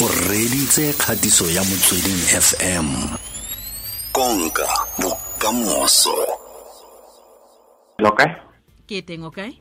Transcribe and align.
o 0.00 0.06
reditse 0.30 0.92
kgatiso 0.92 1.50
ya 1.50 1.62
motsweding 1.64 2.22
fm 2.46 2.86
konka 4.12 4.68
bokamoso. 5.02 6.14
Okay 7.98 8.30
ke 8.86 9.02
teng 9.02 9.26
okay? 9.26 9.58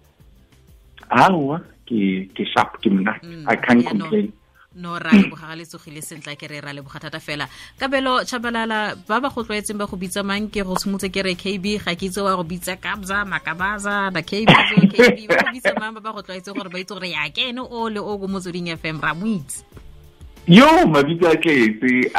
Aowa 1.09 1.57
ke 1.89 2.29
ke 2.37 2.43
sharp 2.53 2.77
ke 2.77 2.87
mna. 2.93 3.17
Mm, 3.25 3.49
i 3.49 3.55
can't 3.57 3.81
yeah, 3.81 3.89
complain. 3.89 4.29
No 4.77 4.93
ra 5.01 5.09
leboga 5.17 5.49
ga 5.49 5.57
le 5.57 5.65
tsogile 5.65 6.05
sentle 6.05 6.37
ke 6.37 6.45
re 6.45 6.61
ra 6.61 6.69
leboga 6.69 7.01
thata 7.01 7.17
fela. 7.17 7.49
Kabelo 7.81 8.21
chabalala 8.21 8.93
ba 9.09 9.17
ba 9.17 9.33
go 9.33 9.41
tlwaetseng 9.41 9.81
ba 9.81 9.89
go 9.89 9.97
bitsa 9.97 10.21
mang 10.21 10.53
ke 10.53 10.61
go 10.61 10.77
simotse 10.77 11.09
ke 11.09 11.25
re 11.25 11.33
kb 11.33 11.81
ga 11.81 11.97
ke 11.97 12.13
itse 12.13 12.21
wa 12.21 12.37
go 12.37 12.45
bitsa 12.45 12.77
kabza 12.77 13.25
makabaza 13.25 14.13
da 14.13 14.21
kb 14.21 14.47
zo 14.53 14.75
kb 14.85 15.17
ba 15.33 15.35
go 15.41 15.49
bitsa 15.49 15.73
mang 15.81 15.97
ba 15.97 16.01
ba 16.05 16.13
go 16.13 16.21
tlwaetse 16.21 16.53
gore 16.53 16.69
ba 16.69 16.77
itse 16.77 16.93
gore 16.93 17.09
ya 17.09 17.25
ke 17.33 17.49
ene 17.49 17.65
o 17.65 17.89
le 17.89 17.97
o 17.97 18.21
ko 18.21 18.29
motsweding 18.29 18.69
fm 18.77 19.01
ra 19.01 19.17
mo 19.17 19.25
itse 19.25 19.65
yo 20.47 20.87
mabitso 20.87 21.27
a 21.29 21.35
tletse 21.35 22.11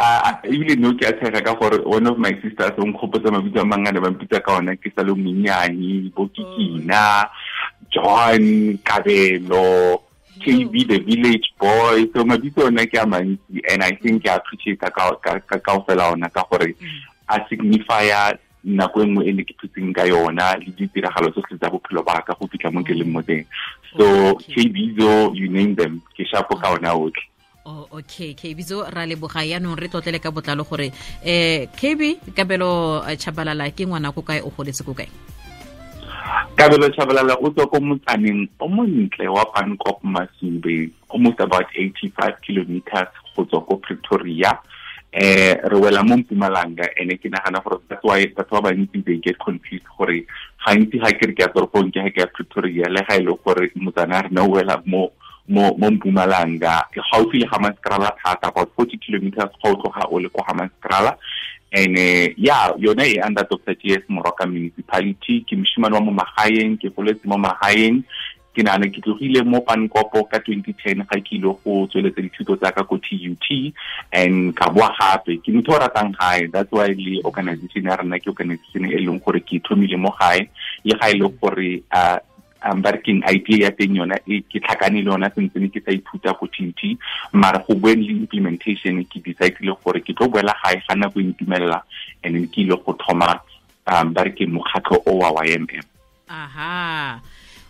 ebile 0.44 0.76
no 0.76 0.92
ke 0.94 1.06
a 1.08 1.12
tshega 1.16 1.40
ka 1.44 1.54
gore 1.54 1.80
one 1.84 2.06
of 2.06 2.18
my 2.18 2.32
sisters 2.42 2.76
o 2.76 2.84
nkgopotsa 2.84 3.30
mabitso 3.32 3.60
a 3.60 3.64
mangane 3.64 4.00
ba 4.00 4.10
mpitsa 4.10 4.40
ka 4.44 4.56
ona 4.58 4.76
ke 4.76 4.92
sa 4.94 5.02
le 5.02 5.14
monyenyane 5.14 6.12
bo 6.14 6.28
kikina 6.28 7.24
john 7.90 8.76
kabelo 8.84 10.02
kb 10.44 10.72
the 10.86 10.98
village 11.00 11.48
boy. 11.58 12.04
So 12.14 12.24
mabitso 12.24 12.66
ona 12.68 12.84
ke 12.86 13.00
a 13.00 13.06
mantsi 13.06 13.64
and 13.70 13.82
i 13.82 13.92
think 13.96 14.22
ke 14.24 14.28
appreciate 14.28 14.78
ka 14.80 14.90
ka- 14.92 15.40
ka 15.40 15.58
kao 15.58 15.84
fela 15.88 16.12
ona 16.12 16.28
ka 16.28 16.44
gore 16.50 16.74
a 17.28 17.40
signifier 17.48 18.36
nako 18.64 19.04
nngwe 19.08 19.24
e 19.24 19.32
ne 19.32 19.42
ke 19.44 19.56
thutseng 19.56 19.94
ka 19.96 20.04
yona 20.04 20.52
le 20.60 20.68
ditiragalo 20.76 21.32
tsotlhe 21.32 21.56
tsa 21.56 21.70
bophelo 21.72 22.04
ba 22.04 22.20
ka 22.20 22.36
go 22.36 22.44
fitlha 22.46 22.70
mo 22.70 22.84
ke 22.84 22.92
leng 22.92 23.08
mo 23.08 23.22
teng. 23.22 23.46
So 23.96 24.04
mm. 24.04 24.52
kb 24.52 24.76
zo 25.00 25.32
you 25.32 25.48
name 25.48 25.74
them 25.74 26.02
ke 26.12 26.28
shapo 26.28 26.60
ka 26.60 26.76
ona 26.76 26.92
otlhe 26.92 27.24
Oh, 27.68 27.84
okay 27.92 28.32
kbizo 28.32 28.88
ra 28.88 29.04
leboga 29.04 29.44
yaanong 29.44 29.76
re 29.76 29.92
tlotlele 29.92 30.24
ka 30.24 30.32
botlalo 30.32 30.64
gore 30.64 30.88
eh 31.20 31.68
kb 31.68 32.32
kabelo 32.32 33.04
eh, 33.04 33.12
chabalala 33.20 33.68
ke 33.76 33.84
ngwana 33.84 34.08
ko 34.08 34.24
kae 34.24 34.40
o 34.40 34.48
goletse 34.48 34.80
ko 34.80 34.96
kae? 34.96 35.04
Kabelo 36.56 36.88
chabalala 36.96 37.36
o 37.36 37.52
tswa 37.52 37.68
ko 37.68 37.76
motsaneng 37.76 38.48
o 38.56 38.68
montle 38.72 39.28
wa 39.28 39.44
pankop 39.52 40.00
masube 40.00 40.88
almost 41.12 41.40
about 41.44 41.68
85 41.76 42.40
kilometers 42.40 43.12
go 43.36 43.44
tswa 43.44 43.60
ko 43.60 43.76
pretoria. 43.76 44.56
Eh 45.12 45.60
re 45.60 45.76
wela 45.76 46.00
mo 46.00 46.16
mpumalanga 46.16 46.88
ene 46.96 47.20
ke 47.20 47.28
nagana 47.28 47.60
gore 47.60 47.84
batho 47.84 48.64
ba 48.64 48.72
bantsi 48.72 49.04
they 49.04 49.20
get 49.20 49.36
confused 49.36 49.84
gore 49.92 50.24
gantsi 50.64 50.96
ga 50.96 51.12
ke 51.12 51.28
re 51.28 51.32
ke 51.36 51.44
ya 51.44 51.52
toropong 51.52 51.92
ke 51.92 52.00
ga 52.00 52.16
ke 52.16 52.20
ya 52.24 52.32
pretoria 52.32 52.88
le 52.88 53.04
ga 53.04 53.20
e 53.20 53.28
le 53.28 53.36
gore 53.44 53.68
motsana 53.76 54.24
a 54.24 54.28
ne 54.32 54.40
o 54.40 54.56
wela 54.56 54.80
mo 54.88 55.12
mo 55.48 55.74
mo 55.78 55.90
mpumalanga 55.90 56.84
ke 56.92 57.00
gaufi 57.12 57.38
le 57.38 57.46
gamaskrala 57.46 58.12
thata 58.22 58.48
about 58.48 58.70
40 58.76 58.98
kilometers 58.98 59.50
go 59.62 59.74
tloga 59.74 60.06
o 60.10 60.18
le 60.18 60.28
kwa 60.28 60.44
gamaskrala 60.44 61.16
and 61.72 61.98
uh, 61.98 62.32
yeah 62.36 62.72
yone 62.78 63.00
e 63.00 63.20
under 63.20 63.44
dr 63.44 63.74
GS 63.74 64.08
moroka 64.08 64.46
municipality. 64.46 65.44
Ke 65.44 65.56
moshimane 65.56 65.94
wa 65.94 66.00
mo 66.00 66.12
magaeng 66.12 66.80
ke 66.80 66.88
goletse 66.88 67.24
mo 67.24 67.36
magaeng. 67.36 68.04
Ke 68.56 68.64
nane 68.64 68.88
ke 68.90 69.00
tlogile 69.04 69.44
mo 69.44 69.60
pankopo 69.60 70.24
ka 70.24 70.40
2010 70.40 71.04
ga 71.04 71.20
ke 71.20 71.36
ile 71.36 71.52
go 71.62 71.86
tsweletsa 71.86 72.24
dithuto 72.24 72.56
tsa 72.56 72.72
ka 72.72 72.82
ko 72.84 72.96
tut 72.96 73.46
and 74.12 74.56
ka 74.56 74.70
boa 74.70 74.90
gape 74.98 75.38
ke 75.44 75.52
motho 75.52 75.76
o 75.76 75.78
ratang 75.78 76.16
gae. 76.16 76.48
That's 76.48 76.72
why 76.72 76.88
le 76.88 77.20
organization 77.24 77.84
ya 77.84 77.96
rena 77.96 78.18
ke 78.18 78.28
organization 78.28 78.88
e 78.88 78.98
leng 79.04 79.20
gore 79.20 79.40
ke 79.44 79.60
thomile 79.60 80.00
mo 80.00 80.10
gae. 80.18 80.48
Le 80.84 80.96
ga 80.96 81.12
e 81.12 81.20
le 81.20 81.28
gore 81.28 81.84
uh, 81.92 82.18
um, 82.68 82.82
ba 82.82 82.92
re 82.92 83.00
keng 83.00 83.22
idea 83.24 83.64
ya 83.66 83.70
teng 83.70 83.96
yona 83.96 84.20
e 84.28 84.40
ke 84.44 84.60
tlhakane 84.60 85.00
le 85.00 85.10
yona 85.10 85.30
sentsene 85.32 85.72
ke 85.72 85.80
sa 85.80 85.90
ithuta 85.96 86.36
go 86.38 86.46
tt 86.46 86.96
mara 87.32 87.64
go 87.64 87.74
bueng 87.74 88.04
le 88.04 88.12
implementation 88.20 89.00
ke 89.08 89.24
decidele 89.24 89.72
gore 89.84 90.00
ke 90.04 90.12
tlo 90.12 90.28
boela 90.28 90.52
gae 90.62 90.82
ga 90.88 90.94
nako 90.94 91.20
e 91.20 91.24
ntumelela 91.32 91.82
and 92.22 92.34
then 92.34 92.46
ke 92.48 92.68
ile 92.68 92.76
go 92.84 92.92
thoma 93.00 93.40
um 93.86 94.12
ba 94.12 94.24
re 94.28 94.30
ke 94.36 94.44
mokgatlho 94.46 95.00
o 95.06 95.18
wa 95.18 95.42
ymm 95.42 95.80
aha. 96.28 97.20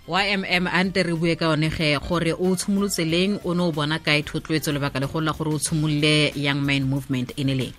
Wa 0.09 0.25
mm 0.25 0.67
a 0.73 0.84
nte 0.84 1.05
re 1.05 1.15
bue 1.15 1.37
ka 1.37 1.53
yone 1.53 1.69
ge 1.69 1.99
gore 2.00 2.33
o 2.33 2.56
tshimolotse 2.56 3.05
leng 3.05 3.39
o 3.44 3.55
ne 3.55 3.62
o 3.62 3.73
bona 3.73 3.99
kae 3.99 4.23
thotloetso 4.23 4.73
lebaka 4.73 5.00
le 5.00 5.06
go 5.06 5.21
la 5.21 5.33
gore 5.33 5.53
o 5.53 5.59
tshimolole 5.59 6.33
young 6.34 6.65
man 6.65 6.89
movement 6.89 7.33
e 7.37 7.44
ne 7.44 7.55
leng? 7.55 7.75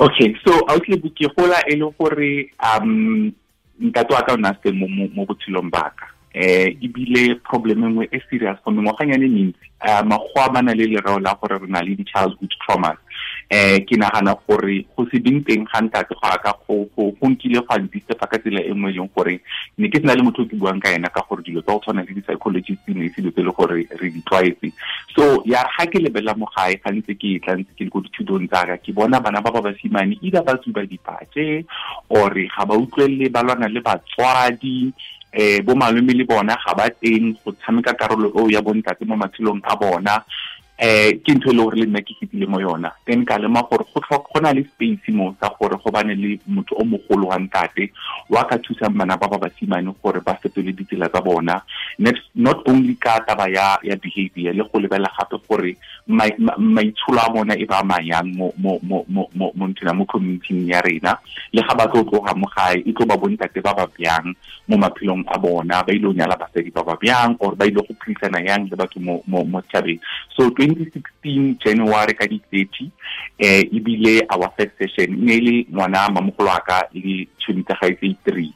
Okay 0.00 0.32
so 0.40 0.64
outlet 0.72 1.04
ke 1.12 1.28
gola 1.36 1.60
e 1.68 1.76
le 1.76 1.92
gore 2.00 2.48
um 2.64 3.28
ntate 3.82 4.14
wa 4.14 4.22
ka 4.22 4.32
o 4.32 4.36
ne 4.36 4.48
a 4.48 4.56
se 4.62 4.72
mo 4.72 5.26
botshelong 5.26 5.70
baka 5.70 6.06
eh 6.34 6.76
ebile 6.80 7.34
problem 7.34 7.84
engwe 7.84 8.08
e 8.12 8.20
serious 8.30 8.56
for 8.64 8.72
mengwaganyane 8.72 9.28
mentsi 9.28 9.66
um 9.84 10.12
a 10.12 10.48
ba 10.48 10.62
na 10.62 10.72
le 10.72 10.86
lereo 10.86 11.18
la 11.18 11.34
gore 11.34 11.58
re 11.58 11.66
na 11.68 11.82
le 11.82 11.96
di-childhood 11.96 12.52
traumas 12.64 12.96
eh 13.52 13.84
ke 13.84 14.00
nagana 14.00 14.32
gore 14.48 14.86
go 14.96 15.04
se 15.12 15.18
ding 15.20 15.44
teng 15.44 15.66
ga 15.68 15.80
ntate 15.84 16.16
go 16.16 16.24
aka 16.24 16.52
go 16.64 16.88
nkile 17.28 17.60
go 17.60 17.76
nkile 17.76 18.08
go 18.08 18.14
ka 18.16 18.38
tsela 18.40 18.64
e 18.64 18.72
nngwe 18.72 18.90
e 18.90 18.96
leng 18.96 19.10
gore 19.12 19.34
ne 19.76 19.88
ke 19.92 20.00
sena 20.00 20.16
le 20.16 20.22
motho 20.24 20.42
o 20.42 20.48
ke 20.48 20.56
buang 20.56 20.80
ka 20.80 20.88
ena 20.88 21.12
ka 21.12 21.20
gore 21.28 21.44
dilo 21.44 21.60
tsa 21.60 21.72
go 21.76 21.80
tshwana 21.84 22.00
le 22.00 22.16
di-psychologist 22.16 22.88
ne 22.88 23.12
se 23.12 23.20
dilo 23.20 23.30
tse 23.36 23.40
e 23.40 23.44
le 23.44 23.52
gore 23.52 23.76
re 24.00 24.08
di 24.08 24.22
tlwaetse. 24.24 24.72
So 25.12 25.42
ya 25.44 25.68
ga 25.68 25.84
ke 25.84 26.00
lebelela 26.00 26.32
mo 26.32 26.48
gae 26.56 26.80
ga 26.80 26.96
ntse 26.96 27.12
ke 27.12 27.36
tla 27.44 27.60
ntse 27.60 27.76
ke 27.76 27.84
le 27.84 27.92
ko 27.92 28.00
dithutong 28.00 28.48
tsaka 28.48 28.80
ke 28.80 28.96
bona 28.96 29.20
bana 29.20 29.44
ba 29.44 29.52
ba 29.52 29.60
basimane 29.68 30.16
ida 30.24 30.40
ba 30.40 30.56
tsuba 30.56 30.88
dipatse 30.88 31.68
ore 32.08 32.48
ga 32.48 32.64
ba 32.64 32.72
utlwelele 32.80 33.28
ba 33.28 33.44
lwana 33.44 33.68
le 33.68 33.84
batswadi 33.84 34.88
eh 35.32 35.60
bo 35.64 35.76
malome 35.76 36.12
le 36.12 36.24
bona 36.24 36.56
ga 36.56 36.72
ba 36.72 36.88
teng 36.88 37.36
go 37.44 37.52
tshameka 37.52 37.92
karolo 37.96 38.32
eo 38.32 38.48
ya 38.52 38.60
bontate 38.60 39.04
mo 39.04 39.16
matshelong 39.16 39.60
a 39.64 39.76
bona 39.76 40.24
eh 40.82 41.14
ke 41.22 41.30
ntho 41.38 41.50
e 41.50 41.54
le 41.54 41.62
gore 41.62 41.76
le 41.78 41.86
nna 41.86 42.00
ke 42.02 42.14
fitile 42.18 42.46
mo 42.50 42.58
yona. 42.58 42.90
Then 43.06 43.22
ka 43.24 43.38
lema 43.38 43.62
gore 43.70 43.86
go 43.94 44.02
go 44.02 44.40
na 44.42 44.50
le 44.50 44.64
space 44.66 45.14
mo 45.14 45.30
sa 45.38 45.54
gore 45.54 45.78
go 45.78 45.90
bane 45.94 46.10
le 46.18 46.40
motho 46.50 46.74
o 46.74 46.82
mogolo 46.84 47.30
wa 47.30 47.38
ntate 47.38 47.92
wa 48.28 48.42
ka 48.50 48.58
thusang 48.58 48.90
bana 48.98 49.16
ba 49.16 49.28
ba 49.30 49.38
basimane 49.38 49.94
gore 50.02 50.18
ba 50.20 50.34
fetole 50.42 50.74
ditsela 50.74 51.06
tsa 51.08 51.20
bona. 51.22 51.62
Not 52.34 52.66
only 52.66 52.96
ka 52.96 53.20
taba 53.22 53.46
ya 53.46 53.78
ya 53.84 53.94
behavior 53.94 54.52
le 54.54 54.64
go 54.66 54.80
lebela 54.82 55.06
gape 55.14 55.38
gore 55.46 55.76
mai- 56.08 56.34
ma- 56.38 56.58
maitsholo 56.58 57.20
a 57.22 57.30
bona 57.30 57.54
e 57.54 57.64
ba 57.64 57.82
mayang 57.86 58.34
mo 58.34 58.50
mo 58.58 58.80
mo 58.82 59.06
mo 59.08 59.30
mo 59.54 59.66
nthina 59.68 59.94
mo 59.94 60.04
community 60.04 60.66
ya 60.66 60.80
rena. 60.82 61.14
Le 61.52 61.62
ga 61.62 61.74
ba 61.78 61.86
tlo 61.86 62.02
tloga 62.02 62.34
mo 62.34 62.50
gae 62.50 62.82
e 62.82 62.90
tlo 62.92 63.06
ba 63.06 63.14
bontate 63.16 63.62
ba 63.62 63.70
ba 63.72 63.86
byang 63.86 64.34
mo 64.66 64.76
maphelong 64.76 65.22
a 65.30 65.38
bona 65.38 65.84
ba 65.86 65.92
ile 65.94 66.10
go 66.10 66.12
nyala 66.12 66.34
basadi 66.34 66.74
ba 66.74 66.82
ba 66.82 66.98
byang 66.98 67.36
or 67.38 67.54
ba 67.54 67.66
ile 67.70 67.78
go 67.86 67.94
phedisana 68.02 68.42
yang 68.42 68.66
le 68.66 68.74
batho 68.74 68.98
mo 68.98 69.22
mo 69.30 69.44
mo 69.44 69.62
so 70.34 70.50
2016 70.74 71.58
january 71.64 72.14
ka 72.14 72.26
di-thirty 72.26 72.90
eh 73.38 73.62
ebile 73.72 74.26
our 74.30 74.50
first 74.56 74.74
session 74.78 75.12
e 75.12 75.24
ne 75.24 75.34
e 75.36 75.40
le 75.40 75.54
ngwana 75.72 76.08
mamogolo 76.10 76.50
a 76.50 76.60
ka 76.60 76.78
le 76.94 77.28
tšhomi 77.38 77.62
tsa 77.64 77.76
gae 77.80 77.94
tse 77.94 78.16
three. 78.24 78.52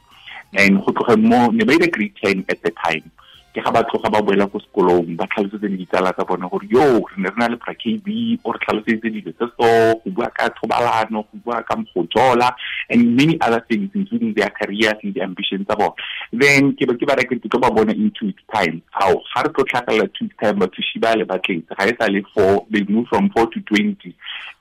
And 0.57 0.81
go 0.81 0.93
tloge 0.93 1.17
mo 1.21 1.51
ne 1.51 1.65
ba 1.65 1.73
ile 1.73 1.89
grade 1.91 2.15
ten 2.23 2.45
at 2.49 2.63
the 2.63 2.71
time 2.71 3.11
ke 3.57 3.63
ga 3.65 3.71
ba 3.73 3.81
tloga 3.89 4.11
ba 4.13 4.21
boela 4.21 4.45
ko 4.53 4.61
sekolong 4.61 5.17
ba 5.17 5.25
tlhalosetse 5.33 5.65
le 5.65 5.81
ditsala 5.81 6.13
tsa 6.13 6.29
bona 6.29 6.49
gore 6.53 6.69
yo 6.69 7.01
re 7.09 7.17
ne 7.17 7.31
re 7.33 7.39
na 7.41 7.49
le 7.49 7.57
o 7.57 8.53
re 8.53 8.59
tlhalosetse 8.61 9.09
dilo 9.09 9.33
tse 9.33 9.49
so 9.57 9.69
go 10.05 10.11
bua 10.13 10.29
ka 10.37 10.51
thobalano 10.61 11.25
go 11.25 11.41
bua 11.41 11.63
ka 11.65 11.75
go 11.95 12.05
jola 12.13 12.53
and 12.91 13.17
many 13.17 13.41
other 13.41 13.65
things 13.65 13.89
including 13.95 14.35
their 14.35 14.51
careers 14.51 15.01
and 15.03 15.15
the 15.15 15.23
ambitions 15.23 15.65
tsa 15.67 15.75
bona. 15.75 15.97
Then 16.33 16.77
ke 16.77 16.85
be 16.85 17.01
ke 17.01 17.09
ba 17.09 17.17
reke 17.17 17.41
ke 17.41 17.49
tlo 17.49 17.61
ba 17.65 17.73
bona 17.73 17.97
in 17.97 18.13
two 18.13 18.35
time. 18.53 18.83
How 18.91 19.17
ga 19.33 19.49
re 19.49 19.49
tlo 19.49 19.65
two 20.13 20.29
time 20.37 20.59
le 20.61 21.25
ga 21.25 21.41
e 21.49 21.97
sa 21.97 22.13
le 22.13 22.21
four 22.35 22.67
they 22.69 22.85
move 22.85 23.09
from 23.09 23.31
four 23.31 23.47
to 23.57 23.61
twenty. 23.73 24.13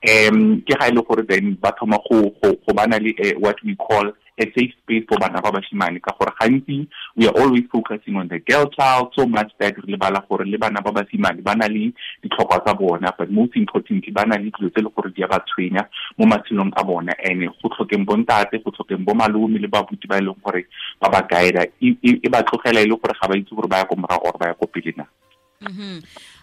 Um 0.08 0.62
ke 0.64 0.72
ga 0.72 0.88
e 0.88 0.96
le 0.96 1.02
gore 1.02 1.20
then 1.28 1.58
ba 1.60 1.74
thoma 1.78 2.00
go 2.08 2.32
go 2.40 2.72
bana 2.72 2.98
le 2.98 3.12
eh, 3.18 3.34
what 3.36 3.60
we 3.62 3.76
call 3.76 4.08
a 4.38 4.44
safe 4.54 4.72
space 4.82 5.04
for 5.08 5.18
bana 5.18 5.40
ba 5.40 5.50
bashimane 5.50 6.00
ka 6.02 6.12
gore 6.18 6.32
gantsi 6.40 6.86
we 7.16 7.26
are 7.26 7.36
always 7.40 7.64
focusing 7.72 8.16
on 8.16 8.28
the 8.28 8.38
girl 8.40 8.66
child 8.68 9.12
so 9.16 9.26
much 9.26 9.50
that 9.58 9.76
re 9.76 9.96
lebala 9.96 10.20
gore 10.28 10.44
le 10.44 10.58
bana 10.58 10.80
ba 10.82 10.92
basimane 10.92 11.42
ba 11.42 11.54
na 11.56 11.66
le 11.66 11.92
ditlhokwa 12.22 12.60
tsa 12.64 12.74
bona 12.74 13.12
but 13.18 13.30
most 13.30 13.56
importantly 13.56 14.12
ba 14.12 14.26
na 14.26 14.36
le 14.36 14.50
dilo 14.50 14.70
tse 14.70 14.82
le 14.82 14.90
gore 14.90 15.10
di 15.14 15.22
a 15.22 15.28
ba 15.28 15.40
tshwenya 15.40 15.88
mo 16.18 16.26
matshelong 16.26 16.72
a 16.76 16.84
bona 16.84 17.12
and 17.24 17.48
go 17.62 17.68
tlhokeng 17.68 18.04
bontate 18.04 18.62
go 18.64 18.70
tlhokeng 18.70 19.04
bo 19.04 19.14
malome 19.14 19.58
le 19.58 19.68
babuti 19.68 20.06
ba 20.08 20.18
e 20.18 20.20
leng 20.20 20.40
gore 20.44 20.66
ba 21.00 21.08
ba 21.08 21.22
guida 21.24 21.64
e 21.80 22.28
ba 22.28 22.42
tlogela 22.42 22.80
e 22.80 22.86
le 22.86 22.96
gore 22.96 23.14
ga 23.20 23.28
ba 23.28 23.36
itse 23.36 23.54
gore 23.54 23.68
ba 23.68 23.78
ya 23.78 23.84
ko 23.88 23.96
morago 23.96 24.28
or 24.28 24.38
ba 24.38 24.52
ya 24.52 24.54
ko 24.54 24.66
pele 24.66 24.92
na. 24.96 25.04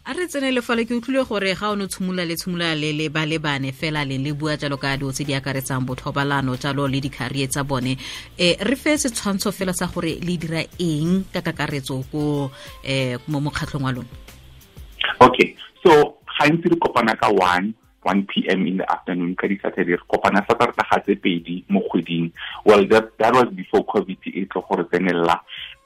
A 0.06 0.13
re 0.13 0.27
tsene 0.27 0.51
lefale 0.51 0.86
ke 0.86 0.94
utlwile 0.98 1.24
gore 1.27 1.54
ga 1.54 1.69
o 1.69 1.75
ne 1.75 1.88
tshimola 1.88 2.25
le 2.25 2.36
tshimola 2.36 2.74
le 2.75 2.92
le 2.94 3.10
ba 3.10 3.25
le 3.25 3.38
bane 3.39 3.71
fela 3.71 4.04
le 4.06 4.18
le 4.18 4.33
bua 4.33 4.57
jalo 4.57 4.77
ka 4.77 4.98
dio 4.98 5.12
tse 5.12 5.24
di 5.24 5.33
akaretsang 5.33 5.86
bothobalano 5.86 6.57
jalo 6.57 6.88
le 6.88 7.00
di-career 7.00 7.48
tsa 7.48 7.63
bone. 7.63 7.98
Um 8.39 8.56
re 8.60 8.75
fe 8.75 8.98
setshwantsho 8.98 9.51
fela 9.51 9.74
sa 9.74 9.88
gore 9.88 10.18
le 10.19 10.38
dira 10.38 10.63
eng 10.80 11.24
ka 11.31 11.42
kakaretso 11.42 12.04
ko 12.12 12.50
um 12.50 13.18
mo 13.27 13.39
mokgatlhong 13.39 13.86
wa 13.86 13.92
lone 13.92 14.10
okay 15.19 15.56
so 15.83 16.18
gantsi 16.39 16.69
re 16.74 16.77
kopana 16.81 17.13
ka 17.15 17.30
one 17.30 17.74
1 18.03 18.27
p.m. 18.27 18.67
in 18.67 18.77
the 18.77 18.91
afternoon 18.91 19.35
ka 19.35 19.47
re 19.47 19.57
kopana 19.57 20.45
saturday 20.47 20.83
ga 20.89 21.00
tse 21.00 21.15
pedi 21.15 21.63
mo 21.69 21.81
kgweding. 21.81 22.31
Well 22.65 22.85
that, 22.88 23.17
that 23.17 23.33
was 23.33 23.50
before 23.53 23.85
covid 23.85 24.17
e 24.25 24.45
tlo 24.45 24.63
gore 24.67 24.85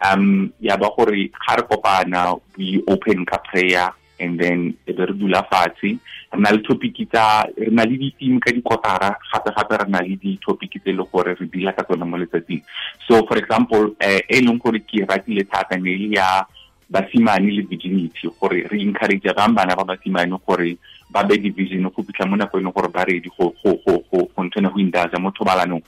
um 0.01 0.53
ya 0.59 0.77
ba 0.77 0.89
gore 0.95 1.29
ga 1.29 1.55
re 1.55 1.63
kopana 1.63 2.39
we 2.57 2.83
open 2.87 3.25
ka 3.25 3.37
prayer 3.37 3.93
and 4.19 4.39
then 4.39 4.77
e 4.87 4.91
be 4.91 5.05
re 5.05 5.13
dula 5.13 5.45
re 5.51 5.99
na 6.37 6.51
le 6.51 6.61
topic 6.61 6.95
tsa 7.09 7.47
re 7.57 7.69
na 7.71 7.83
le 7.83 7.97
di-team 7.97 8.39
ka 8.39 8.51
dikotara 8.51 9.15
gape 9.31 9.51
gape 9.55 9.77
re 9.77 9.89
na 9.89 10.01
le 10.01 10.15
di-topic 10.15 10.81
tse 10.81 10.89
e 10.89 10.93
le 10.93 11.03
gore 11.11 11.35
re 11.39 11.45
dila 11.47 11.73
ka 11.73 11.83
tsone 11.83 12.03
mo 12.05 12.17
letsatsing. 12.17 12.61
So 13.07 13.25
for 13.25 13.37
example 13.37 13.95
eh, 13.99 14.21
e 14.29 14.41
leng 14.41 14.59
gore 14.59 14.79
ke 14.79 15.05
ratile 15.05 15.47
thata 15.47 15.77
ne 15.77 15.95
le 15.95 16.15
ya 16.17 16.45
basimane 16.89 17.51
le 17.51 17.63
virginity 17.63 18.27
gore 18.39 18.67
re 18.67 18.81
encourage 18.81 19.33
bang 19.35 19.53
bana 19.53 19.75
ba 19.75 19.83
basimane 19.83 20.39
gore 20.45 20.77
ba 21.09 21.23
be 21.23 21.37
division 21.37 21.83
go 21.83 22.03
fitlha 22.03 22.29
mo 22.29 22.35
nako 22.35 22.59
e 22.59 22.71
gore 22.71 22.89
ba 22.89 23.05
ready 23.05 23.29
go 23.37 23.53
go 23.63 24.03
go 24.11 24.77
indaza 24.77 25.19
mo 25.19 25.31
thobalanong. 25.31 25.83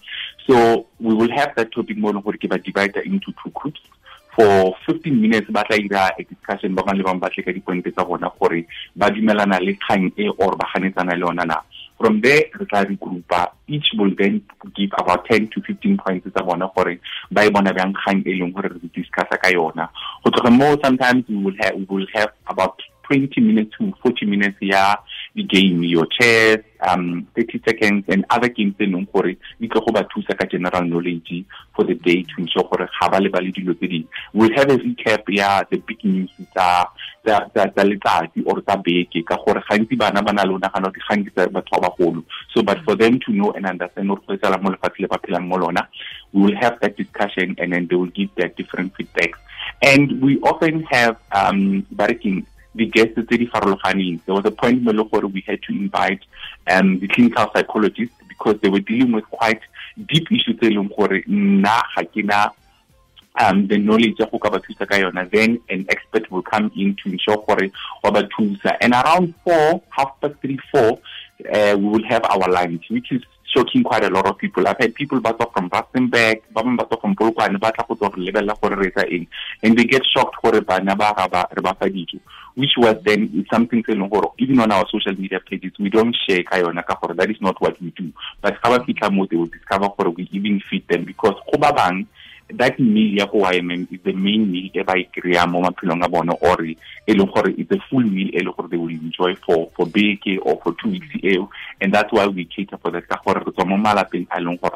So 0.48 0.88
we 1.00 1.13
will 1.13 1.31
have 1.31 1.56
that 1.56 1.71
topic 1.71 1.98
mo 1.98 2.10
e 2.10 2.13
leng 2.13 2.24
gore 2.24 2.38
ke 2.38 2.50
ba 2.50 2.57
divide 2.57 2.98
into 3.06 3.31
two 3.44 3.51
groups. 3.54 3.81
For 4.36 4.75
15 4.86 5.21
minutes 5.21 5.50
ba 5.50 5.63
tla 5.68 5.75
ira 5.75 6.12
a 6.18 6.24
discussion 6.24 6.74
ba 6.74 6.83
bang 6.83 6.98
le 6.98 7.04
bang 7.04 7.19
ba 7.19 7.30
tle 7.30 7.44
ka 7.44 7.51
dipointe 7.51 7.92
tsa 7.92 8.06
bona 8.06 8.31
gore 8.39 8.66
ba 8.95 9.10
dumelana 9.10 9.60
le 9.60 9.75
kgang 9.75 10.12
e 10.16 10.30
or 10.38 10.56
ba 10.56 10.66
ganetsana 10.74 11.18
le 11.18 11.25
yona 11.25 11.45
na. 11.45 11.62
From 12.00 12.22
there 12.22 12.48
re 12.56 12.65
tla 12.65 12.86
regroupa 12.86 13.51
each 13.68 13.92
will 13.98 14.15
then 14.15 14.42
give 14.75 14.92
about 14.98 15.27
10 15.27 15.50
to 15.50 15.62
15 15.62 15.98
points 15.98 16.31
tsa 16.31 16.44
bona 16.44 16.72
gore 16.75 17.00
ba 17.31 17.44
e 17.45 17.50
bona 17.50 17.74
bjang 17.74 17.94
kgang 17.94 18.24
e 18.25 18.39
leng 18.39 18.54
gore 18.54 18.69
re 18.69 18.80
discussa 18.95 19.36
ka 19.36 19.50
yona. 19.51 19.89
Go 20.24 20.31
tloga 20.31 20.51
mo 20.56 20.77
sometimes 20.81 21.27
we 21.27 21.36
will 21.36 21.57
have, 21.60 21.75
we 21.75 21.86
will 21.89 22.07
have 22.13 22.31
about 22.48 22.80
20 23.09 23.41
minutes 23.41 23.75
to 23.77 23.91
40 24.03 24.25
minutes 24.25 24.61
ya 24.61 24.95
game 25.35 25.83
your 25.83 26.06
chess 26.07 26.59
um 26.88 27.27
30 27.35 27.61
seconds 27.65 28.03
and 28.07 28.25
other 28.29 28.50
games 28.50 28.75
tse 28.77 28.85
leng 28.85 29.07
gore 29.11 29.33
di 29.59 29.67
tlo 29.67 29.81
go 29.85 29.91
ba 29.91 30.03
thusa 30.13 30.38
ka 30.38 30.45
general 30.45 30.85
knowledge 30.85 31.45
for 31.75 31.83
the 31.85 31.95
day 31.95 32.23
to 32.23 32.35
ensure 32.41 32.63
gore 32.69 32.85
ga 32.85 33.09
ba 33.09 33.19
le 33.19 33.29
ba 33.29 33.41
le 33.41 33.51
dilo 33.51 33.75
we'll 34.33 34.53
have 34.56 34.69
a 34.69 34.77
recap 34.77 35.25
ya 35.27 35.63
the 35.71 35.77
big 35.77 36.03
news 36.03 36.29
tsa 36.53 36.85
tsa 37.25 37.83
letsatsi 37.83 38.44
or 38.45 38.61
tsa 38.61 38.77
beke 38.77 39.25
ka 39.25 39.38
gore 39.45 39.62
gantsi 39.69 39.97
bana 39.97 40.21
ba 40.21 40.33
na 40.33 40.45
le 40.45 40.53
o 40.53 40.59
nagana 40.59 40.94
dikgang 40.94 41.25
ke 41.25 41.31
tsa 41.33 41.50
batho 41.50 41.81
ba 41.81 41.89
bagolo 41.89 42.23
so 42.53 42.62
but 42.63 42.79
for 42.85 42.95
them 42.95 43.19
to 43.19 43.33
know 43.33 43.51
and 43.51 43.65
understand 43.65 44.07
gore 44.07 44.21
go 44.27 44.38
etsala 44.38 44.62
mo 44.62 44.69
lefatshe 44.69 45.01
le 45.01 45.07
ba 45.07 45.19
phelang 45.25 45.47
mo 45.47 45.57
lona 45.57 45.88
we 46.33 46.41
will 46.45 46.55
have 46.55 46.79
that 46.79 46.95
discussion 46.95 47.55
and 47.57 47.73
then 47.73 47.88
they 47.88 47.95
will 47.95 48.13
give 48.13 48.29
their 48.35 48.50
different 48.59 48.94
feedbacks 48.95 49.39
and 49.81 50.21
we 50.21 50.39
often 50.41 50.83
have 50.83 51.17
um 51.31 51.85
bareking 51.91 52.45
the 52.75 52.86
guests 52.86 53.16
tse 53.16 53.38
di 53.38 53.48
farologaneng. 53.48 54.19
There 54.25 54.36
was 54.36 54.45
a 54.45 54.51
point 54.51 54.83
mo 54.83 54.92
le 54.92 55.04
gore 55.04 55.27
we 55.27 55.42
had 55.45 55.62
to 55.63 55.74
invite 55.74 56.21
um 56.68 57.00
the 57.00 57.07
clinical 57.07 57.50
psychologists 57.54 58.16
because 58.27 58.60
they 58.62 58.69
were 58.69 58.80
dealing 58.80 59.12
with 59.12 59.25
quite 59.25 59.62
deep 60.07 60.31
issues 60.31 60.57
tse 60.57 60.69
leng 60.69 60.89
gore 60.95 61.24
nna 61.27 61.81
ga 61.95 62.04
ke 62.04 62.24
na 62.24 62.50
um 63.39 63.68
the 63.68 63.77
knowledge 63.77 64.19
ya 64.19 64.25
go 64.25 64.38
ka 64.38 64.50
ba 64.50 64.60
thusa 64.60 64.88
ka 64.88 64.95
yona. 64.95 65.30
Then 65.30 65.60
an 65.69 65.86
expert 65.89 66.30
will 66.31 66.44
come 66.44 66.71
in 66.75 66.95
to 67.04 67.10
ensure 67.10 67.38
gore 67.48 67.71
wa 68.04 68.12
ba 68.12 68.24
thusa. 68.24 68.77
And 68.81 68.94
around 68.94 69.33
four 69.44 69.81
half 69.89 70.19
past 70.22 70.36
three 70.42 70.60
four 70.72 71.00
uh, 71.54 71.75
we 71.77 71.86
will 71.86 72.04
have 72.04 72.24
our 72.25 72.51
lunch 72.51 72.89
which 72.89 73.12
is 73.12 73.24
shocking 73.50 73.83
quite 73.83 74.04
a 74.04 74.10
lot 74.10 74.27
of 74.27 74.38
people. 74.38 74.68
I've 74.68 74.77
had 74.77 74.94
people 74.94 75.19
back 75.19 75.38
from 75.38 75.69
Rustenburg, 75.69 76.42
back 76.54 77.01
from 77.01 77.15
Polokwane, 77.15 77.60
ba 77.60 77.72
tla 77.72 77.83
go 77.88 77.95
tswa 77.95 78.13
go 78.13 78.22
lebelela 78.22 78.60
gore 78.62 78.75
re 78.75 78.92
etsa 78.92 79.12
eng. 79.12 79.27
And 79.63 79.77
they 79.77 79.86
get 79.86 80.06
shocked 80.06 80.42
gore 80.42 80.62
bana 80.62 80.95
ba 80.95 81.13
ga 81.18 81.27
ba 81.27 81.48
re 81.56 81.62
ba 81.62 81.75
which 82.59 82.75
was 82.77 82.97
then 83.06 83.45
something 83.50 83.81
leng 83.83 84.09
gore 84.09 84.33
even 84.38 84.59
on 84.59 84.69
our 84.69 84.85
social 84.91 85.15
media 85.15 85.39
pages 85.39 85.71
we 85.79 85.89
don't 85.89 86.13
share 86.27 86.44
ka 86.44 86.57
yona 86.57 86.83
ka 86.85 87.00
that 87.13 87.29
is 87.31 87.39
not 87.39 87.56
what 87.61 87.79
we 87.81 87.89
do. 87.91 88.11
But 88.41 88.61
ga 88.61 88.77
ba 88.77 88.83
fitlha 88.83 89.09
mo 89.13 89.25
they 89.25 89.38
will 89.38 89.45
discover 89.47 89.88
gore 89.95 90.09
we 90.11 90.27
even 90.33 90.61
feed 90.69 90.85
them 90.89 91.06
because 91.06 91.35
go 91.47 91.57
that 92.51 92.79
meal 92.79 93.17
ya 93.17 93.25
go 93.27 93.39
YMM 93.39 93.88
is 93.94 94.01
the 94.03 94.11
main 94.11 94.51
meal 94.51 94.69
e 94.73 94.83
ba 94.83 94.97
e 94.97 95.07
kry-a 95.07 95.47
mo 95.47 95.61
maphelong 95.61 96.03
a 96.03 96.09
bone 96.09 96.35
or 96.41 96.65
e 96.65 96.75
leng 97.07 97.31
gore 97.33 97.50
it's 97.56 97.71
a 97.71 97.79
full 97.89 98.03
meal 98.03 98.27
e 98.27 98.44
gore 98.44 98.67
they 98.67 98.75
will 98.75 98.89
enjoy 98.89 99.33
for 99.45 99.71
for 99.77 99.85
beke 99.88 100.38
or 100.44 100.59
for 100.62 100.75
two 100.83 100.89
weeks 100.89 101.07
eo. 101.23 101.50
And 101.79 101.94
that's 101.94 102.12
why 102.12 102.27
we 102.27 102.44
cater 102.44 102.77
for 102.77 102.91
that 102.91 103.07
ka 103.07 103.21
gore 103.23 103.39
re 103.39 103.51
tswa 103.55 103.67
mo 103.67 103.77
malapeng 103.77 104.27
a 104.31 104.41
leng 104.44 104.59
gore 104.59 104.75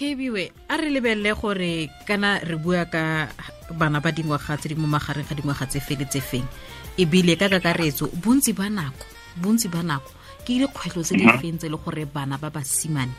kbiwe 0.00 0.52
a 0.68 0.76
re 0.80 0.88
lebelele 0.88 1.34
gore 1.36 1.90
kana 2.08 2.40
re 2.40 2.56
bua 2.56 2.88
ka 2.88 3.28
bana 3.76 4.00
ba 4.00 4.08
dingwaga 4.10 4.56
tse 4.56 4.72
di 4.72 4.74
mo 4.74 4.88
magareng 4.88 5.28
ga 5.28 5.36
dingwaga 5.36 5.68
tse 5.68 5.80
fele 5.80 6.08
tse 6.08 6.20
feng. 6.24 6.48
Ebile 6.96 7.36
ka 7.36 7.52
kakaretso 7.52 8.08
bontsi 8.16 8.56
ba 8.56 8.72
nako 8.72 9.04
bontsi 9.36 9.68
ba 9.68 9.84
nako 9.84 10.08
ke 10.48 10.56
dikgwetlho 10.56 11.04
tse 11.04 11.20
di 11.20 11.28
feng 11.28 11.60
tse 11.60 11.68
le 11.68 11.76
gore 11.76 12.08
bana 12.08 12.40
ba 12.40 12.48
basimane 12.48 13.12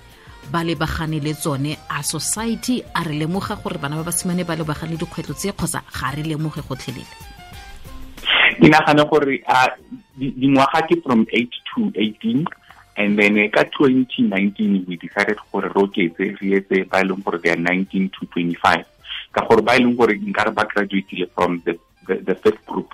ba 0.50 0.66
lebagane 0.66 1.22
le 1.22 1.38
tsone 1.38 1.78
a 1.86 2.02
society 2.02 2.82
a 2.82 3.06
re 3.06 3.14
lemoga 3.14 3.62
gore 3.62 3.78
bana 3.78 4.02
ba 4.02 4.10
basimane 4.10 4.42
ba 4.42 4.58
lebagane 4.58 4.98
dikgwetlho 4.98 5.38
tse 5.38 5.54
kgotsa 5.54 5.86
ga 5.86 6.18
re 6.18 6.26
lemoge 6.26 6.66
gotlhelele? 6.66 7.06
Ke 8.58 8.68
nagane 8.74 9.06
gore 9.06 9.38
dingwaga 10.18 10.82
ke 10.90 10.98
from 11.06 11.30
eight 11.30 11.54
to 11.70 11.94
18 11.94 12.42
and 12.98 13.18
then 13.18 13.36
ka 13.50 13.64
2019 13.64 14.86
we 14.88 14.96
decided 14.98 15.38
gore 15.52 15.70
re 15.70 15.82
oketse 15.84 16.36
re 16.40 16.48
etse 16.60 16.84
ba 16.90 17.02
e 17.02 17.08
leng 17.08 17.24
gore 17.24 17.40
they 17.40 17.52
are 17.52 17.60
19 17.60 18.10
to 18.10 18.26
25 18.26 18.86
ka 19.32 19.42
gore 19.48 19.62
ba 19.62 19.76
e 19.76 19.84
leng 19.84 19.96
gore 19.96 20.16
nkare 20.16 20.52
ba 20.52 20.66
graduatile 20.66 21.28
from 21.36 21.62
the, 21.66 21.78
the, 22.08 22.16
the 22.28 22.36
first 22.36 22.60
group 22.66 22.92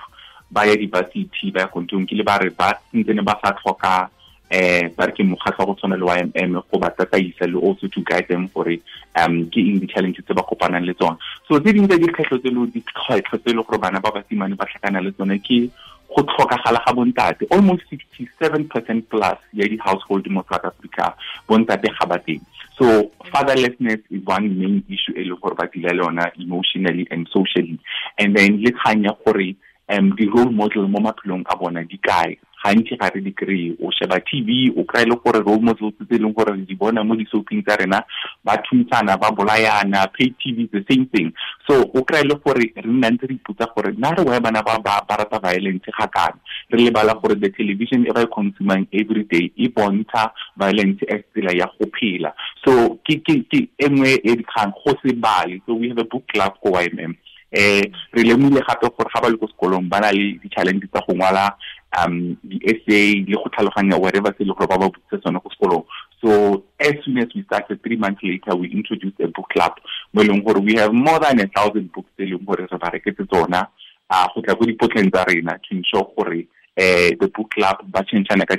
ba 0.51 0.67
ya 0.67 0.75
di-varsity 0.75 1.51
ba 1.51 1.65
ya 1.65 1.67
kontong 1.67 2.07
ke 2.07 2.15
le 2.15 2.23
ba 2.23 2.37
re 2.39 2.49
ba 2.49 2.77
ntsene 2.93 3.25
ba 3.25 3.35
sa 3.41 3.51
tlhoka 3.57 4.09
eh 4.49 4.87
ba 4.95 5.05
re 5.07 5.11
ke 5.11 5.23
mokgatlho 5.27 5.65
go 5.65 5.73
tshwana 5.75 5.99
le 5.99 6.05
YMM 6.07 6.53
go 6.71 6.79
ba 6.79 6.87
tataisa 6.95 7.49
le 7.51 7.59
also 7.59 7.87
to 7.91 7.99
guide 8.01 8.27
them 8.31 8.47
gore 8.55 8.79
um 9.19 9.43
ke 9.51 9.59
eng 9.59 9.83
di-challenge 9.83 10.23
tse 10.23 10.33
ba 10.33 10.43
kopanang 10.47 10.87
le 10.87 10.93
tsone. 10.95 11.19
So 11.47 11.59
tse 11.59 11.75
dingwe 11.75 11.91
tsa 11.91 11.99
dikgwetlho 11.99 12.39
tse 12.39 12.49
le 12.55 12.61
dikgwetlho 12.71 13.37
tse 13.43 13.51
le 13.51 13.61
gore 13.63 13.79
bana 13.79 13.99
ba 13.99 14.11
basimane 14.15 14.55
ba 14.55 14.63
tlhakana 14.63 15.03
le 15.03 15.11
tsone 15.11 15.35
ke 15.43 15.67
go 16.07 16.23
tlhokagala 16.23 16.79
ga 16.85 16.93
bontate. 16.93 17.47
Almost 17.51 17.83
67 17.89 18.67
percent 18.69 19.09
plus 19.09 19.37
ya 19.53 19.67
di-household 19.67 20.27
mo 20.29 20.43
south 20.49 20.65
africa 20.65 21.15
bontate 21.47 21.89
ga 21.91 22.05
ba 22.05 22.19
teng. 22.19 22.41
So 22.77 23.11
fatherlessness 23.33 24.01
is 24.09 24.25
one 24.25 24.57
main 24.57 24.83
issue 24.87 25.13
e 25.17 25.25
leng 25.25 25.39
gore 25.41 25.55
ba 25.55 25.67
dila 25.67 25.93
le 25.93 26.03
yona 26.03 26.31
emotionally 26.39 27.07
and 27.11 27.27
socially. 27.31 27.79
And 28.17 28.35
then 28.35 28.61
le 28.61 28.71
kgang 28.71 29.03
ya 29.05 29.13
gore 29.25 29.55
um 29.89 30.15
di-role 30.15 30.51
model 30.51 30.87
mo 30.87 30.99
maphelong 30.99 31.43
a 31.47 31.55
bona 31.55 31.83
di 31.83 31.97
kae 31.97 32.37
gantsi 32.67 32.97
ga 32.99 33.09
re 33.15 33.21
di 33.23 33.31
kry-e 33.31 33.75
o 33.79 33.91
sheba 33.91 34.19
kry 34.19 35.05
le 35.07 35.15
gore 35.23 35.39
role 35.39 35.61
models 35.61 35.95
tse 35.95 36.15
e 36.15 36.19
leng 36.19 36.33
gore 36.35 36.51
re 36.51 36.65
di 36.65 36.75
bona 36.75 37.03
mo 37.03 37.15
di-soaping 37.15 37.63
tsa 37.63 37.77
rena 37.79 38.03
ba 38.43 38.57
ba 39.17 39.31
bolayana 39.31 40.07
pay 40.11 40.33
tv 40.35 40.67
the 40.71 40.83
same 40.89 41.05
thing. 41.07 41.31
So 41.67 41.83
o 41.95 42.03
kry 42.03 42.23
le 42.23 42.35
gore 42.43 42.59
re 42.75 42.83
nna 42.83 43.11
ntse 43.11 43.27
re 43.27 43.35
iputsa 43.39 43.71
gore 43.73 43.95
re 43.95 44.39
bana 44.39 44.63
ba 44.63 44.79
rata 45.07 45.39
violence 45.39 45.87
ga 45.97 46.07
kana 46.07 46.39
re 46.71 46.79
lebala 46.83 47.15
gore 47.21 47.39
the 47.39 47.49
television 47.49 48.05
e 48.05 48.11
ba 48.11 48.21
e 48.21 48.27
consumang 48.27 48.87
every 48.91 49.23
day 49.23 49.51
e 49.55 49.69
bontsha 49.69 50.31
violence 50.57 51.03
as 51.07 51.23
tsela 51.31 51.55
ya 51.55 51.67
go 51.79 51.87
phela. 51.95 52.33
So 52.65 52.99
ke 53.07 53.23
e 53.23 53.87
nngwe 53.87 54.19
e 54.23 54.35
dikgang 54.43 54.73
go 54.83 54.91
se 55.03 55.13
bale. 55.15 55.61
So 55.65 55.75
we 55.75 55.87
have 55.89 55.99
a 55.99 56.03
book 56.03 56.27
club 56.27 56.53
eh 57.51 57.81
re 58.11 58.23
gape 58.23 58.87
gore 58.91 59.09
ga 59.13 59.21
ba 59.21 59.29
le 59.29 59.37
ko 59.37 59.47
sekolong 59.47 59.87
ba 59.87 59.99
na 60.01 60.11
le 60.11 60.35
di-challenge 60.43 60.87
tsa 60.91 60.99
go 61.07 61.15
ngwala 61.15 61.55
um 61.95 62.35
di-essay 62.43 63.25
le 63.27 63.35
go 63.35 63.49
tlhaloganya 63.49 63.97
whatever 63.97 64.33
se 64.37 64.43
le 64.43 64.53
gore 64.53 64.67
ba 64.67 64.77
ba 64.77 64.89
tsone 65.17 65.39
ko 65.39 65.49
sekolong. 65.49 65.85
So 66.21 66.63
as 66.79 66.95
soon 67.05 67.17
as 67.19 67.29
we 67.35 67.43
started 67.43 67.81
three 67.83 67.95
months 67.95 68.21
later 68.23 68.55
we 68.55 68.71
introduced 68.71 69.19
a 69.19 69.27
book 69.27 69.49
club 69.49 69.73
mo 70.13 70.23
leng 70.23 70.43
gore 70.43 70.59
we 70.59 70.75
have 70.75 70.93
more 70.93 71.19
than 71.19 71.39
a 71.39 71.47
thousand 71.47 71.91
books 71.93 72.09
tse 72.17 72.25
e 72.25 72.31
leng 72.31 72.45
gore 72.45 72.67
re 72.67 72.77
ba 72.77 72.91
reketse 72.91 73.27
tsona 73.27 73.67
a 74.09 74.27
go 74.33 74.41
tla 74.41 74.55
ko 74.55 74.65
dipotleng 74.65 75.11
tsa 75.11 75.25
rena 75.27 75.59
to 75.63 75.75
ensure 75.75 76.07
gore 76.15 76.47
eh 76.77 77.15
the 77.19 77.27
book 77.27 77.49
club 77.51 77.77
ba 77.91 78.03
changana 78.05 78.45
ka 78.45 78.55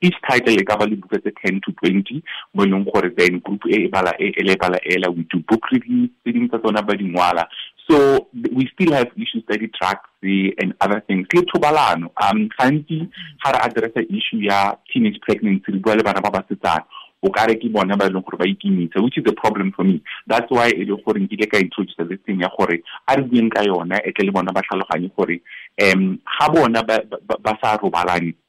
each 0.00 0.18
title 0.28 0.60
e 0.60 0.64
ka 0.64 0.76
ba 0.76 0.86
le 0.86 0.96
buka 0.96 1.18
tse 1.18 1.32
10 1.44 1.60
to 1.60 1.72
20 1.72 2.22
mo 2.54 2.64
e 2.64 3.08
then 3.16 3.40
group 3.40 3.64
e 3.68 3.88
bala 3.88 4.12
e 4.18 4.32
le 4.42 4.56
bala 4.56 4.78
ela 4.84 5.10
we 5.10 5.24
do 5.30 5.38
book 5.48 5.64
reviews 5.72 6.10
tse 6.22 6.32
dingwe 6.32 6.48
tsa 6.48 7.48
so 7.88 8.28
we 8.34 8.68
still 8.74 8.92
have 8.92 9.08
issues 9.16 9.44
that 9.48 9.60
drugs 9.78 10.10
and 10.22 10.74
other 10.80 11.00
things. 11.06 11.26
Le 11.32 11.42
thobalano 11.42 12.10
um 12.20 12.48
gantsi 12.58 13.08
ga 13.44 13.68
re 13.76 14.06
issue 14.10 14.38
ya 14.38 14.74
teenage 14.92 15.20
pregnancy 15.20 15.72
leng 15.72 16.52
which 19.02 19.18
is 19.18 19.24
a 19.26 19.32
problem 19.32 19.72
for 19.72 19.84
me. 19.84 20.02
That's 20.26 20.50
why 20.50 20.68
e 20.70 20.84
le 20.84 20.96
gore 20.96 21.20
nkile 21.20 21.50
ka 21.50 21.58
introduce 21.58 21.94
this 22.08 22.18
thing 22.26 22.40
ya 22.40 22.48
gore 22.58 22.82
a 23.08 23.16
re 23.16 23.22
bueng 23.22 23.50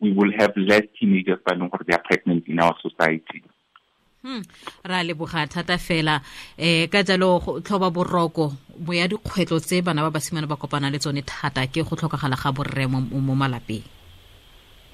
we 0.01 0.11
will 0.11 0.31
have 0.39 0.53
less 0.57 0.83
teenagers 0.99 1.39
ba 1.45 1.53
leng 1.53 1.69
they 1.85 1.93
are 1.93 2.03
pregnant 2.03 2.47
in 2.47 2.59
our 2.59 2.75
society. 2.81 3.43
Ra 4.83 5.03
leboga 5.03 5.47
thata 5.47 5.77
fela. 5.77 6.21
Um 6.57 6.87
ka 6.87 7.03
jalo 7.03 7.39
tlhoba 7.61 7.91
boroko 7.91 8.53
bo 8.77 8.93
ya 8.93 9.07
dikgwetlo 9.07 9.59
tse 9.59 9.81
bana 9.81 10.01
ba 10.01 10.11
basimane 10.11 10.47
ba 10.47 10.55
kopana 10.55 10.91
le 10.91 10.99
tsone 10.99 11.21
thata 11.25 11.67
ke 11.67 11.83
go 11.83 11.95
tlhokagala 11.95 12.35
ga 12.35 12.51
borre 12.51 12.87
mo 12.87 13.35
malapeng. 13.35 13.83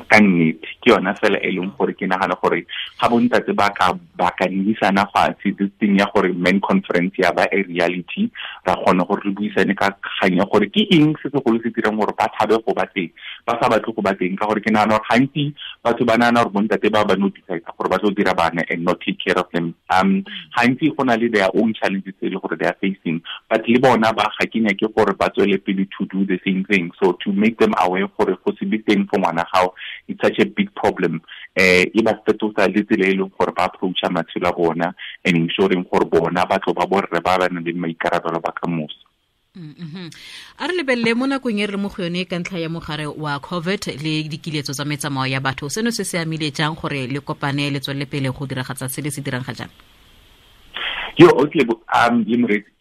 Ka 0.09 0.19
nnete 0.19 0.67
ke 0.83 0.91
yona 0.91 1.13
fela 1.15 1.39
e 1.39 1.51
leng 1.51 1.71
gore 1.77 1.93
ke 1.93 2.03
nagana 2.03 2.35
gore 2.41 2.65
ga 2.99 3.07
bontate 3.07 3.53
ba 3.55 3.69
ka 3.71 3.93
ba 4.17 4.31
ka 4.37 4.45
nisana 4.51 5.07
fatshe 5.13 5.55
this 5.57 5.71
thing 5.79 5.95
ya 5.97 6.05
gore 6.13 6.33
main 6.33 6.59
conference 6.59 7.13
ya 7.17 7.31
ba 7.31 7.47
a 7.51 7.63
reality 7.63 8.27
ra 8.67 8.75
kgona 8.75 9.07
gore 9.07 9.23
re 9.23 9.31
buisane 9.31 9.75
ka 9.75 9.95
kgang 10.03 10.37
ya 10.37 10.45
gore 10.45 10.67
ke 10.67 10.83
eng 10.91 11.15
se 11.23 11.29
segolo 11.31 11.61
se 11.63 11.71
dirang 11.71 11.95
gore 11.95 12.11
ba 12.17 12.27
thabe 12.35 12.59
go 12.65 12.73
ba 12.73 12.83
teng 12.91 13.09
ba 13.45 13.59
sa 13.59 13.67
batle 13.67 13.93
go 13.93 14.01
ba 14.01 14.15
teng 14.15 14.35
ka 14.39 14.47
gore 14.47 14.61
ke 14.63 14.71
nagana 14.71 14.95
gore 14.95 15.07
gantsi 15.11 15.53
batho 15.83 16.05
ba 16.07 16.15
nagana 16.17 16.43
gore 16.43 16.53
bontate 16.55 16.87
ba 16.91 17.03
ba 17.03 17.15
no 17.15 17.29
decide 17.29 17.63
gore 17.75 17.89
ba 17.91 17.99
tlo 17.99 18.11
dira 18.15 18.33
bana 18.33 18.63
and 18.69 18.83
not 18.83 18.99
take 19.01 19.19
care 19.19 19.37
of 19.37 19.51
them. 19.51 19.75
Um 19.89 20.23
gantsi 20.55 20.95
go 20.95 21.03
na 21.03 21.15
le 21.15 21.27
their 21.27 21.49
own 21.53 21.73
challenges 21.73 22.15
tse 22.15 22.27
e 22.27 22.29
le 22.31 22.39
gore 22.39 22.55
they 22.55 22.67
are 22.67 22.77
facing 22.79 23.21
but 23.49 23.67
le 23.67 23.79
bona 23.79 24.13
ba 24.13 24.31
ga 24.39 24.47
kenya 24.47 24.73
ke 24.73 24.87
gore 24.95 25.13
ba 25.13 25.29
tswele 25.29 25.59
pele 25.59 25.83
to 25.91 26.05
do 26.07 26.25
the 26.25 26.39
same 26.47 26.63
thing. 26.65 26.91
So 27.03 27.19
to 27.23 27.33
make 27.33 27.59
them 27.59 27.75
aware 27.83 28.07
gore 28.07 28.37
go 28.39 28.55
se 28.55 28.65
be 28.65 28.79
teng 28.79 29.07
for 29.11 29.19
ngwana 29.19 29.43
gago 29.51 29.73
it's 30.07 30.21
such 30.23 30.39
a 30.39 30.45
big 30.45 30.73
problem. 30.75 31.21
Eh 31.55 31.83
e 31.93 32.01
ba 32.01 32.15
fetosa 32.23 32.71
le 32.71 32.87
tsela 32.87 33.11
e 33.11 33.15
leng 33.19 33.31
gore 33.37 33.51
ba 33.51 33.67
approacha 33.67 34.07
matshelo 34.07 34.49
a 34.49 34.53
bona 34.55 34.95
and 35.25 35.35
ensuring 35.35 35.83
gore 35.83 36.05
bona 36.07 36.45
ba 36.47 36.59
ba 36.63 36.87
borre 36.87 37.11
ba 37.11 37.37
ba 37.39 37.49
nang 37.51 37.63
le 37.63 37.73
maikarabelo 37.75 38.39
ba 38.39 38.55
ka 38.55 38.67
moso. 38.71 39.02
A 39.55 40.65
re 40.67 40.73
lebelele 40.73 41.13
mo 41.13 41.25
nakong 41.29 41.61
e 41.61 41.65
re 41.67 41.73
le 41.73 41.77
mo 41.77 41.89
go 41.93 42.01
yone 42.01 42.25
ka 42.25 42.41
ntlha 42.41 42.57
ya 42.57 42.69
mogare 42.73 43.05
wa 43.05 43.37
covid 43.37 43.85
le 44.01 44.25
dikiletso 44.25 44.73
tsa 44.73 44.81
metsamao 44.81 45.29
ya 45.29 45.39
batho. 45.45 45.69
Seno 45.69 45.91
se 45.93 46.03
se 46.03 46.17
amile 46.17 46.49
jang 46.49 46.73
gore 46.73 47.05
le 47.05 47.19
kopane 47.21 47.69
le 47.69 47.79
tswelele 47.79 48.09
pele 48.09 48.33
go 48.33 48.47
diragatsa 48.49 48.89
se 48.89 49.01
le 49.05 49.11
se 49.11 49.21
dirang 49.21 49.45
ga 49.45 49.53
jang 49.53 49.69
yo 51.17 51.29
okay 51.37 51.61
um 51.93 52.25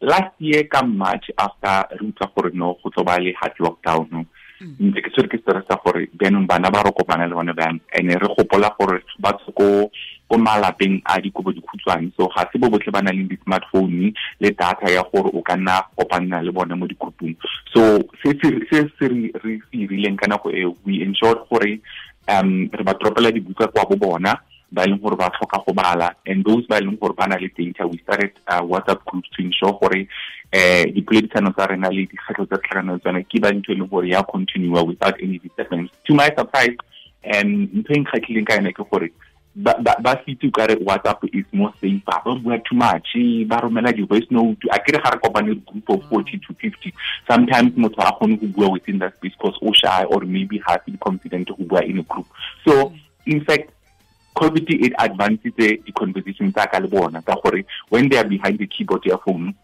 last 0.01 0.33
year 0.41 0.65
ka 0.65 0.83
march 0.83 1.29
after 1.37 1.85
re 1.93 2.07
utlwa 2.09 2.33
gore 2.35 2.51
no 2.55 2.79
go 2.83 2.89
tlo 2.89 3.05
ba 3.05 3.21
le 3.21 3.35
hard 3.37 3.53
lockdown 3.61 4.25
no 4.63 4.93
ke 4.95 5.11
sere 5.15 5.29
ke 5.29 5.39
stressa 5.43 5.79
gore 5.83 6.07
benong 6.15 6.47
bana 6.47 6.71
ba 6.71 6.83
re 6.87 6.93
kopana 6.95 7.27
le 7.27 7.35
bone 7.35 7.53
bang 7.55 7.81
ene 7.99 8.15
re 8.15 8.29
gopola 8.37 8.71
gore 8.79 9.03
ba 9.19 9.35
ko 9.55 9.91
ko 10.33 10.39
malapeng 10.39 11.03
a 11.05 11.21
dikobo 11.21 11.53
dikhutshwane. 11.53 12.13
So 12.17 12.29
ga 12.33 12.49
se 12.53 12.59
bo 12.59 12.71
botlhe 12.71 12.93
ba 12.93 13.03
nang 13.03 13.17
le 13.17 13.29
di-smartphone 13.29 14.15
le 14.41 14.51
data 14.55 14.89
ya 14.89 15.03
gore 15.03 15.29
o 15.35 15.43
ka 15.43 15.57
nna 15.57 15.83
kopanna 15.99 16.43
le 16.43 16.53
bone 16.53 16.75
mo 16.75 16.87
digroupong 16.87 17.37
so 17.75 18.01
se 18.23 18.33
se 18.41 18.49
re 19.09 19.29
se 19.37 19.77
irileng 19.77 20.17
ka 20.17 20.27
nako 20.27 20.51
eo. 20.55 20.77
We 20.87 21.03
ensured 21.03 21.45
gore 21.51 21.81
um 22.29 22.71
re 22.73 22.83
ba 22.85 22.95
tropela 22.95 23.33
dibuka 23.33 23.69
kwa 23.69 23.85
bo 23.85 23.97
bona 23.97 24.39
ba 24.73 24.87
leng 24.87 25.01
gore 25.01 25.17
ba 25.17 25.29
tlhoka 25.31 25.61
go 25.67 25.73
bala 25.73 26.15
and 26.27 26.45
those 26.45 26.67
ba 26.67 26.81
leng 26.81 26.99
gore 26.99 27.15
ba 27.15 27.27
na 27.29 27.37
le 27.37 27.49
data 27.57 27.87
we 27.87 27.99
started 27.99 28.33
uh, 28.49 28.61
whatsapp 28.65 29.05
groups 29.05 29.29
to 29.37 29.43
ensure 29.45 29.77
gore 29.81 30.09
eh 30.53 30.85
dipoledisano 30.93 31.53
tsa 31.53 31.67
rena 31.67 31.89
le 31.89 32.07
dikgatlho 32.09 32.47
tsa 32.47 32.59
tlhakanelo 32.59 32.99
tsone 32.99 33.25
ke 33.25 33.41
ba 33.41 33.53
ntho 33.53 33.73
e 33.73 33.77
leng 33.77 33.89
gore 33.89 34.09
ya 34.09 34.23
continue 34.23 34.73
without 34.85 35.17
any 35.23 35.39
disturbance. 35.39 35.91
To 36.05 36.15
my 36.15 36.33
surprise 36.37 36.77
and 37.25 37.69
ntho 37.73 37.93
e 37.93 38.01
nkgatlhileng 38.01 38.49
ka 38.49 38.57
yone 38.57 38.73
ke 38.73 38.85
gore 38.91 39.13
ba 39.55 40.17
fitse 40.25 40.49
ka 40.49 40.65
re 40.65 40.77
whatsapp 40.81 41.21
is 41.37 41.45
more 41.53 41.73
safe 41.81 42.01
ba 42.09 42.25
bua 42.25 42.57
too 42.65 42.77
much 42.77 43.13
ba 43.47 43.61
romela 43.61 43.93
di-voice 43.93 44.29
note. 44.31 44.65
A 44.73 44.81
kere 44.81 44.97
ga 44.97 45.13
re 45.13 45.19
kopane 45.21 45.53
group 45.69 45.89
of 45.91 46.09
forty 46.09 46.41
to 46.41 46.55
fifty 46.57 46.95
sometimes 47.29 47.77
motho 47.77 48.01
a 48.01 48.13
kgone 48.17 48.41
go 48.41 48.47
bua 48.49 48.71
within 48.71 48.99
that 48.99 49.13
space 49.17 49.37
because 49.37 49.59
o 49.61 49.73
shy 49.73 50.05
or 50.05 50.21
maybe 50.25 50.57
ha 50.65 50.79
se 50.87 50.97
confident 50.97 51.49
go 51.49 51.65
bua 51.65 51.81
in 51.81 51.99
a 51.99 52.03
group. 52.03 52.27
So 52.65 52.93
in 53.27 53.45
fact 53.45 53.71
covid 54.35 54.67
it 54.69 54.93
advances 54.99 55.53
the 55.57 55.79
conversation 55.97 56.53
tsa 56.53 56.67
ka 56.67 56.79
le 56.79 56.89
bona 56.89 57.23
ka 57.23 57.37
when 57.89 58.09
they 58.09 58.19
are 58.19 58.29
behind 58.29 58.59
the 58.59 58.67
keyboard 58.67 59.05
ya 59.05 59.17
phone 59.17 59.55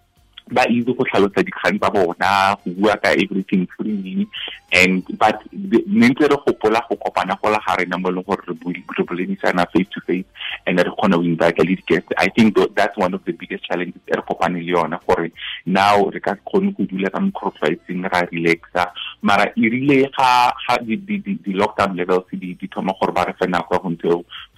ba 0.50 0.64
itse 0.68 0.92
go 0.96 1.04
tlhalosa 1.04 1.44
dikgang 1.44 1.78
tsa 1.78 1.90
bona 1.90 2.56
go 2.64 2.70
bua 2.72 2.96
ka 2.96 3.12
everything 3.12 3.68
freely 3.76 4.26
and 4.72 5.04
but 5.18 5.37
ne 5.52 6.08
ntse 6.08 6.28
re 6.28 6.37
gopola 6.46 6.80
go 6.88 6.96
kopana 6.96 7.37
go 7.42 7.50
la 7.50 7.60
ga 7.66 7.76
rena 7.76 7.98
mo 7.98 8.08
leng 8.08 8.25
gore 8.25 8.40
re 8.48 9.04
boledisana 9.04 9.68
face 9.72 9.88
to 9.92 10.00
face 10.06 10.25
and 10.66 10.78
re 10.78 10.90
kgona 10.90 11.16
go 11.16 11.22
invite 11.22 11.58
le 11.58 11.76
di-guest 11.76 12.08
i 12.16 12.28
think 12.28 12.56
that's 12.75 12.96
one 12.96 13.12
of 13.14 13.25
the 13.25 13.32
biggest 13.32 13.64
challenges 13.64 14.00
e 14.08 14.16
re 14.16 14.22
kopane 14.25 14.60
le 14.64 14.72
yona 14.72 15.00
gore 15.06 15.30
now 15.66 16.08
re 16.08 16.20
ka 16.20 16.34
kgone 16.48 16.72
go 16.76 16.84
dula 16.84 17.10
ka 17.10 17.20
microfiting 17.20 18.08
ra 18.08 18.25
relaxa. 18.32 18.92
Mara 19.22 19.52
e 19.56 19.68
rile 19.68 20.08
ga 20.16 20.54
di-lockdown 20.80 21.96
levels 21.96 22.25
di 22.32 22.56
thoma 22.72 22.92
gore 22.98 23.12
ba 23.12 23.25
re 23.25 23.34
fe 23.38 23.46
nako 23.46 23.75
ya 23.75 23.80
go 23.80 23.90
ntse 23.90 24.08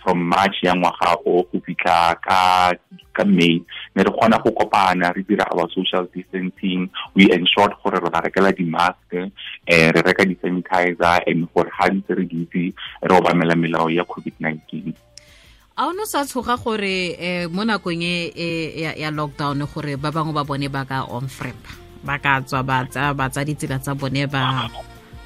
from 0.03 0.29
march 0.29 0.57
ya 0.63 0.75
ngwaga 0.75 1.17
o 1.27 1.43
go 1.49 1.59
fitlha 1.65 2.17
ka 2.21 2.73
ka 3.13 3.25
may. 3.25 3.61
Ne 3.95 4.03
re 4.03 4.11
kgona 4.11 4.43
go 4.43 4.51
kopana 4.53 5.15
re 5.15 5.23
dira 5.23 5.45
our 5.53 5.69
social 5.71 6.07
distancing. 6.15 6.91
We 7.15 7.33
ensured 7.33 7.75
gore 7.83 8.01
re 8.01 8.11
ba 8.11 8.23
rekela 8.25 8.53
di-mask 8.57 9.13
um 9.13 9.31
re 9.67 10.01
reka 10.01 10.25
di-sanitizer 10.25 11.27
and 11.27 11.49
gore 11.55 11.71
ga 11.71 11.91
ntse 11.91 12.13
re 12.17 12.25
ditse 12.25 12.73
re 13.03 13.13
obamela 13.17 13.55
melao 13.55 13.91
ya 13.93 14.05
covid-19 14.05 14.95
a 15.81 15.89
o 15.89 16.05
sa 16.05 16.25
tshoga 16.29 16.61
gore 16.61 17.17
um 17.17 17.57
mo 17.57 17.63
nakong 17.65 18.05
e 18.05 18.85
ya 18.85 19.11
lockdown 19.11 19.65
gore 19.65 19.97
ba 19.97 20.13
bangwe 20.13 20.33
ba 20.37 20.45
bone 20.45 20.69
ba 20.69 20.85
ka 20.85 21.09
onfrepa 21.09 21.73
ba 22.05 22.17
ka 22.21 22.41
tswa 22.45 22.61
ba 22.65 22.85
tsa 23.29 23.41
ditsela 23.45 23.81
tsa 23.81 23.97
bone 23.97 24.29
ba 24.29 24.69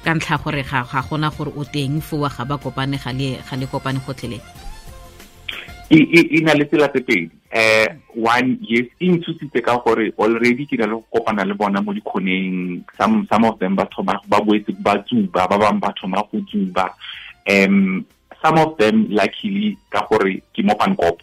ka 0.05 0.11
ntlha 0.15 0.35
gore 0.39 0.63
ga 0.63 1.01
gona 1.07 1.27
gore 1.33 1.51
o 1.59 1.63
teng 1.67 1.99
fowa 1.99 2.29
ga 2.31 2.47
ba 2.47 2.55
kopane 2.55 2.95
ga 2.95 3.11
le 3.11 3.65
kopane 3.67 3.99
gotlheleng 3.99 4.64
e 5.89 6.41
na 6.41 6.53
le 6.53 6.65
tsela 6.65 6.87
tse 6.89 7.01
pedi. 7.01 7.31
Um 7.55 8.23
one 8.25 8.57
yes 8.61 8.87
e 8.99 9.07
nthusitse 9.07 9.61
ka 9.63 9.77
gore 9.77 10.11
already 10.17 10.65
ke 10.65 10.77
na 10.77 10.85
le 10.85 10.97
go 10.97 11.05
kopana 11.13 11.45
le 11.45 11.53
bona 11.53 11.81
mo 11.81 11.93
dikgoneng 11.93 12.83
some 12.97 13.27
some 13.29 13.45
of 13.45 13.59
them 13.59 13.75
ba 13.75 13.85
thoma 13.95 14.19
ba 14.27 14.41
boetse 14.41 14.73
ba 14.81 14.97
tsuba 15.05 15.47
ba 15.47 15.57
bangwe 15.57 15.79
ba 15.79 15.93
thoma 15.99 16.23
go 16.31 16.41
tsuba. 16.51 16.89
Um 17.47 18.05
some 18.41 18.57
of 18.57 18.77
them 18.77 19.07
luckily 19.09 19.77
ka 19.89 20.05
gore 20.09 20.41
ke 20.53 20.63
mo 20.63 20.75
pankop 20.75 21.21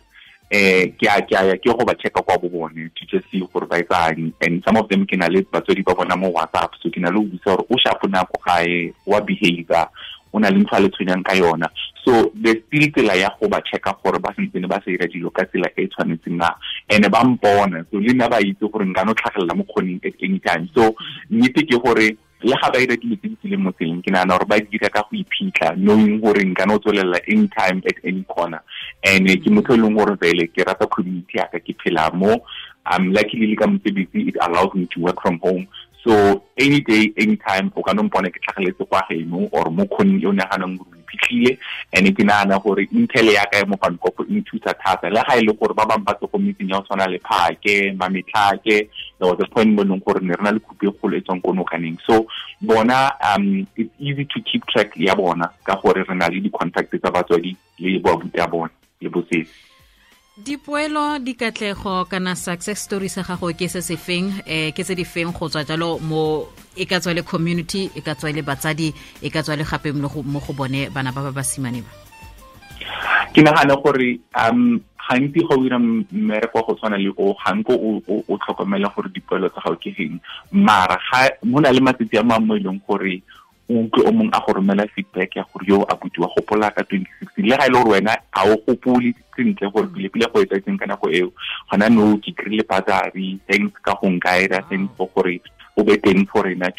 eh 0.51 0.93
ke 0.97 1.09
a 1.09 1.21
ke 1.23 1.35
a 1.37 1.57
ke 1.59 1.69
go 1.69 1.85
ba 1.85 1.95
checka 1.95 2.23
kwa 2.23 2.39
bo 2.39 2.49
bone 2.49 2.91
to 2.95 3.05
just 3.07 3.29
see 3.31 3.41
gore 3.53 3.67
ba 3.67 3.83
etsang. 3.83 4.33
And 4.41 4.63
some 4.65 4.77
of 4.77 4.89
them 4.89 5.07
ke 5.07 5.19
na 5.19 5.27
le 5.27 5.43
batswadi 5.43 5.85
ba 5.85 5.95
bona 5.95 6.17
mo 6.17 6.31
whatsapp 6.31 6.71
so 6.81 6.89
ke 6.89 6.97
na 7.01 7.11
le 7.11 7.21
go 7.21 7.29
busa 7.35 7.57
gore 7.57 7.67
o 7.69 7.77
shapo 7.77 8.09
nako 8.09 8.41
gae 8.47 8.95
wa 9.07 9.21
behavior 9.21 9.89
o 10.33 10.39
na 10.39 10.51
le 10.51 10.59
ntho 10.59 10.77
a 10.77 10.81
le 10.81 10.89
tshwenyang 10.89 11.23
ka 11.25 11.35
yona. 11.35 11.69
So 12.05 12.33
the 12.35 12.63
still 12.67 12.89
tsela 12.91 13.15
ya 13.17 13.31
go 13.41 13.49
ba 13.49 13.63
checka 13.63 13.95
gore 14.03 14.19
ba 14.19 14.35
sentsene 14.35 14.69
ba 14.69 14.81
sa 14.83 14.91
dira 14.91 15.07
dilo 15.07 15.31
ka 15.31 15.45
tsela 15.45 15.69
e 15.77 15.87
tshwanetseng 15.87 16.37
na. 16.37 16.51
And 16.91 17.05
ba 17.11 17.23
mpona 17.23 17.85
so 17.91 17.99
le 17.99 18.13
nna 18.13 18.29
ba 18.29 18.41
itse 18.41 18.67
gore 18.71 18.85
nka 18.85 19.05
no 19.05 19.15
tlhagelela 19.15 19.55
mo 19.55 19.65
kgoneng 19.65 20.05
at 20.05 20.15
any 20.23 20.39
time 20.41 20.69
so 20.75 20.95
nnete 21.31 21.63
ke 21.69 21.79
gore 21.79 22.17
le 22.43 22.57
ga 22.59 22.71
ba 22.73 22.79
dira 22.79 22.97
dilo 22.97 23.17
tse 23.17 23.49
di 23.49 23.57
mo 23.57 23.71
tseleng 23.73 24.03
ke 24.03 24.11
nagana 24.11 24.39
gore 24.39 24.49
ba 24.49 24.59
dira 24.59 24.89
ka 24.89 25.05
go 25.07 25.17
iphitlha 25.17 25.77
knowing 25.77 26.21
gore 26.21 26.43
nka 26.43 26.67
no 26.67 26.79
tswelela 26.79 27.21
anytime 27.29 27.83
at 27.87 27.97
any 28.05 28.25
corner. 28.25 28.63
And 29.05 29.29
ke 29.29 29.49
motho 29.53 29.75
e 29.75 29.79
leng 29.79 29.95
gore 29.95 30.17
vele 30.17 30.49
ke 30.49 30.65
rata 30.67 30.87
community 30.87 31.39
yaka 31.39 31.61
ke 31.61 31.77
phela 31.79 32.13
mo. 32.15 32.43
Um 32.85 33.13
luckily 33.13 33.47
le 33.47 33.57
ka 33.57 33.71
it 33.85 34.37
allows 34.43 34.75
me 34.75 34.89
to 34.91 35.01
work 35.01 35.23
from 35.23 35.39
home 35.39 35.69
so 36.05 36.43
any 36.59 36.81
day 36.81 37.13
anytime 37.17 37.73
o 37.77 37.83
ka 37.83 37.93
no 37.93 38.03
mpone 38.03 38.31
ke 38.31 38.41
tlhageletse 38.41 38.85
kwa 38.89 39.03
geno 39.09 39.49
or 39.53 39.71
mo 39.71 39.85
kgoneng 39.85 40.23
e 40.23 40.27
o 40.27 40.33
naganang 40.33 40.79
gore 40.79 40.99
iphitlhile. 41.03 41.59
And 41.93 42.07
ke 42.17 42.25
nagana 42.25 42.63
gore 42.63 42.87
intel 42.93 43.33
ya 43.33 43.47
mo 43.67 43.77
pankop 43.77 44.21
e 44.29 44.41
nthusa 44.41 44.75
thata. 44.75 45.11
Le 45.11 45.23
ga 45.23 45.37
e 45.37 45.43
le 45.43 45.53
gore 45.53 45.75
ba 45.75 45.87
bangwe 45.87 46.05
ba 46.05 46.39
metseng 46.39 46.71
ya 46.71 46.81
go 46.81 46.85
tshwana 46.87 47.07
le 47.11 47.19
phake 47.19 47.93
mametlhake 47.97 48.89
there 49.19 49.31
was 49.31 49.39
a 49.41 49.47
point 49.47 49.71
mo 49.75 49.85
gore 49.99 50.21
ne 50.21 50.35
re 50.35 50.43
na 50.43 50.51
le 50.51 50.61
kgolo 50.61 51.17
e 51.17 51.21
tswang 51.21 51.41
ko 51.41 51.53
nokaneng 51.53 51.99
so 52.07 52.27
bona 52.61 53.13
um 53.23 53.67
it's 53.77 53.91
easy 53.99 54.25
to 54.25 54.41
keep 54.41 54.67
track 54.67 54.93
ya 54.97 55.15
bona 55.15 55.51
ka 55.65 55.77
gore 55.77 56.03
re 56.03 56.15
na 56.15 56.29
le 56.29 56.41
di-contact 56.41 56.91
tsa 56.91 57.11
batswadi 57.11 57.57
le 57.79 57.99
boabuti 57.99 58.41
bona 58.51 58.71
le 59.01 59.09
bosesi 59.09 59.72
dipoelo 60.37 61.19
dikatlego 61.19 62.09
kana 62.09 62.35
success 62.35 62.81
story 62.81 63.09
sa 63.09 63.21
gago 63.23 63.53
ke 63.53 63.69
se 63.69 63.85
se 63.85 63.97
feng? 63.97 64.33
Eh 64.49 64.73
ke 64.73 64.81
se 64.85 64.95
di 64.97 65.05
feng 65.05 65.33
go 65.33 65.49
tswa 65.49 65.65
jalo 65.65 66.01
mo 66.01 66.49
e 66.77 66.89
ka 66.89 67.01
tswa 67.01 67.13
le 67.13 67.23
community 67.23 67.91
e 67.93 68.01
ka 68.01 68.17
tswa 68.17 68.33
le 68.33 68.41
batsadi 68.41 68.89
e 69.21 69.29
ka 69.29 69.43
tswa 69.45 69.57
le 69.61 69.65
gape 69.65 69.93
mo 69.93 70.09
go 70.41 70.53
bone 70.57 70.89
bana 70.89 71.13
ba 71.13 71.21
ba 71.29 71.33
basimane 71.37 71.85
ba? 71.85 71.93
Ke 73.37 73.45
nagana 73.45 73.77
gore 73.77 74.25
um 74.33 74.81
gantsi 75.05 75.45
ga 75.45 75.53
o 75.53 75.63
dira 75.63 75.79
mmereko 75.79 76.65
go 76.65 76.75
tshwana 76.81 76.97
le 76.97 77.13
o 77.13 77.37
ganko 77.37 77.77
o 77.77 78.33
tlhokomela 78.41 78.89
gore 78.89 79.13
dipoelo 79.13 79.53
tsa 79.53 79.61
gago 79.61 79.77
ke 79.77 79.93
geng 79.93 80.17
mara 80.53 80.97
mo 81.45 81.61
na 81.61 81.73
le 81.73 81.81
matsatsi 81.85 82.17
a 82.17 82.25
mangwe 82.25 82.57
e 82.57 82.65
leng 82.65 82.81
gore 82.89 83.21
utlwe 83.81 84.07
o 84.07 84.31
a 84.33 84.41
go 84.41 84.53
romela 84.53 84.87
feedback 84.89 85.37
ya 85.37 85.45
gore 85.53 85.67
yo 85.67 85.83
a 85.89 85.95
butiwa 85.97 86.29
gopola 86.37 86.71
ka 86.71 86.83
twenty 86.83 87.11
sixteen. 87.19 87.47
Le 87.47 87.57
ga 87.57 87.67
e 87.67 87.71
le 87.71 87.79
gore 87.79 87.91
wena 87.91 88.17
a 88.33 88.49
o 88.49 88.57
gopole 88.67 89.15
sentle 89.37 89.71
gore 89.71 89.89
go 89.89 90.79
ka 90.79 90.87
nako 90.87 91.11
eo. 91.11 91.33
Gona 91.71 91.89
no 91.89 92.19
ke 92.19 92.33
kry-ile 92.37 92.63
batari 92.63 93.39
thanks 93.49 93.79
ka 93.83 93.95
go 94.01 94.09
nkaira 94.09 94.63
thanks 94.69 94.93
for 94.97 95.09
gore 95.15 95.41
o 95.77 95.83
be 95.85 95.97
teng 95.97 96.27
for 96.29 96.45
rena 96.45 96.71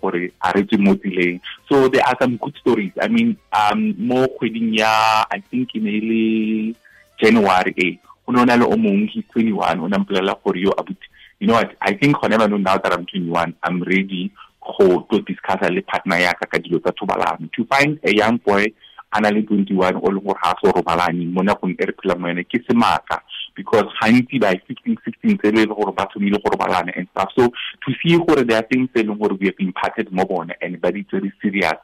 gore 0.00 0.30
a 0.42 0.52
re 0.54 0.62
tswe 0.62 0.78
mo 0.78 0.94
tseleng. 0.94 1.40
So 1.68 1.88
there 1.88 2.06
are 2.06 2.16
some 2.20 2.36
good 2.36 2.56
stories. 2.56 2.92
I 3.00 3.08
mean 3.08 3.36
um 3.52 3.94
mo 3.98 4.26
kgweding 4.26 4.78
ya 4.78 5.24
i 5.30 5.40
think 5.40 5.74
e 5.74 5.80
ne 5.80 6.00
le 6.00 6.74
january 7.18 7.74
a 7.76 7.98
go 8.26 8.32
ne 8.32 8.40
o 8.40 8.44
na 8.44 8.56
le 8.56 8.64
o 8.64 8.76
mongwe 8.76 9.10
he's 9.10 9.24
twenty 9.32 9.52
one 9.52 9.80
o 9.80 9.88
ne 9.88 9.98
mpolelela 9.98 10.38
gore 10.44 10.60
yo 10.60 10.70
abuti 10.70 11.06
you 11.38 11.46
know 11.46 11.54
what? 11.54 11.76
I 11.82 11.92
think 11.92 12.18
gone 12.20 12.30
know 12.30 12.56
now 12.56 12.78
that 12.78 12.92
i'm 12.92 13.04
twenty 13.04 13.28
one 13.28 13.54
i'm 13.62 13.82
ready 13.82 14.32
go 14.78 15.06
to 15.10 15.20
discussa 15.22 15.70
le 15.70 15.82
partner 15.82 16.18
yaka 16.20 16.46
ka 16.46 16.58
dilo 16.58 16.80
tsa 16.80 16.92
thobalano. 16.92 17.50
To 17.52 17.64
find 17.66 17.98
a 18.02 18.14
young 18.14 18.38
boy 18.44 18.66
a 19.12 19.20
na 19.20 19.28
le 19.30 19.42
twenty-one 19.42 19.96
o 19.96 20.08
leng 20.10 20.24
gore 20.24 20.38
ga 20.42 20.50
a 20.50 20.54
se 20.60 20.72
robalane 20.72 21.32
mo 21.32 21.42
nakong 21.42 21.76
e 21.78 21.84
re 21.86 21.92
phela 21.92 22.18
mo 22.18 22.28
yone 22.28 22.44
ke 22.44 22.58
semaka. 22.68 23.20
Because 23.54 23.86
gantsi 24.02 24.40
by 24.40 24.60
fifteen 24.66 24.96
sixteen 25.04 25.38
tse 25.38 25.52
le 25.52 25.66
gore 25.66 25.92
ba 25.92 26.08
thomile 26.12 26.42
go 26.42 26.50
robalana 26.50 26.92
and 26.96 27.08
stuff. 27.12 27.30
So 27.38 27.48
to 27.48 27.92
see 28.02 28.18
gore 28.18 28.44
there 28.44 28.58
are 28.58 28.66
things 28.70 28.90
tse 28.90 29.00
e 29.00 29.04
leng 29.04 29.18
gore 29.18 29.36
we 29.38 29.46
have 29.46 29.60
impacted 29.60 30.12
mo 30.12 30.24
bone 30.24 30.52
and 30.60 30.80
ba 30.80 30.92
di 30.92 31.04
tsere 31.04 31.32
serious 31.40 31.78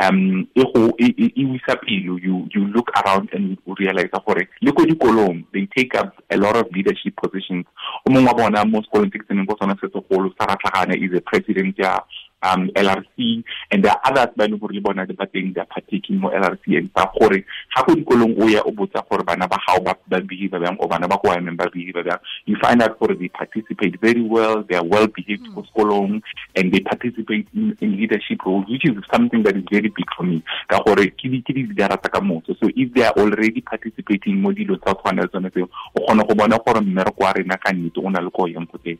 um 0.00 0.48
e 0.54 0.64
go 0.64 0.94
e 0.98 1.44
wisa 1.44 1.76
pelo. 1.76 2.16
You 2.16 2.48
you 2.54 2.66
look 2.72 2.90
around 3.04 3.28
and 3.32 3.58
you 3.66 3.74
realize 3.78 4.08
gore 4.26 4.48
le 4.62 4.72
ko 4.72 4.84
dikolong 4.84 5.44
they 5.52 5.68
take 5.76 5.94
up 5.94 6.16
a 6.30 6.36
lot 6.36 6.56
of 6.56 6.66
leadership 6.72 7.14
positions. 7.16 7.66
O 8.06 8.10
mongwe 8.10 8.26
wa 8.26 8.34
bona 8.34 8.64
mo 8.64 8.80
sekolong 8.82 9.12
se 9.12 9.18
ke 9.18 9.28
tseneng 9.28 9.46
ko 9.46 9.56
sona 9.60 9.76
se 9.78 9.86
sa 9.92 10.46
ratlhagane 10.46 10.96
is 10.96 11.12
a 11.16 11.20
president 11.20 11.76
ya 11.78 12.00
um 12.42 12.68
LRC 12.74 13.44
and 13.70 13.84
there 13.84 13.92
are 13.92 14.00
others 14.04 14.34
ba 14.36 14.44
e 14.44 14.48
leng 14.48 14.60
gore 14.60 14.74
le 14.74 14.80
bona 14.80 15.06
ba 15.06 15.26
teng 15.26 15.52
they 15.54 15.60
are 15.60 15.70
partaking 15.70 16.18
mo 16.18 16.30
LRC 16.30 16.78
and 16.78 16.90
sa 16.96 17.06
gore 17.18 17.44
ga 17.74 17.82
ko 17.82 17.94
dikolong 17.94 18.34
o 18.38 18.48
ya 18.48 18.62
o 18.66 18.72
botsa 18.72 19.02
gore 19.08 19.24
bana 19.24 19.48
ba 19.48 19.58
gago 19.66 19.84
ba 19.84 19.94
ba 20.08 20.20
behave 20.20 20.58
bjang 20.58 20.76
o 20.80 20.88
bana 20.88 21.08
ba 21.08 21.18
ko 21.18 21.32
emeng 21.32 21.56
ba 21.56 21.70
behave 21.70 22.02
bjang 22.02 22.20
you 22.46 22.56
find 22.60 22.82
out 22.82 22.98
gore 22.98 23.14
they 23.14 23.28
participate 23.28 23.98
very 24.00 24.22
well 24.22 24.62
they 24.62 24.76
are 24.76 24.84
well 24.84 25.06
behaved 25.06 25.46
mm. 25.46 25.54
ko 25.54 25.62
sekolong 25.70 26.22
and 26.56 26.72
they 26.72 26.80
participate 26.80 27.46
in, 27.54 27.76
in 27.80 27.96
leadership 27.96 28.42
roles 28.46 28.66
which 28.68 28.84
is 28.84 28.96
something 29.12 29.42
that 29.42 29.56
is 29.56 29.64
very 29.70 29.88
big 29.88 30.08
for 30.16 30.24
me 30.24 30.42
ka 30.68 30.82
gore 30.82 31.06
ke 31.14 31.26
di 31.30 31.42
ke 31.42 31.54
di 31.54 31.62
di 31.66 31.82
rata 31.82 32.08
ka 32.08 32.20
motho 32.20 32.54
so 32.58 32.70
if 32.74 32.92
they 32.94 33.02
are 33.02 33.14
already 33.18 33.60
participating 33.60 34.42
mo 34.42 34.52
dilo 34.52 34.76
tsa 34.82 34.94
tshwana 34.98 35.28
tsone 35.30 35.50
tseo 35.50 35.68
o 35.94 36.00
kgona 36.02 36.26
go 36.26 36.34
bona 36.34 36.58
gore 36.58 36.80
mmereko 36.80 37.24
wa 37.24 37.32
rena 37.32 37.56
ka 37.56 37.72
nnete 37.72 38.00
o 38.00 38.10
na 38.10 38.20
le 38.20 38.30
ko 38.30 38.46
ko 38.46 38.78
teng 38.78 38.98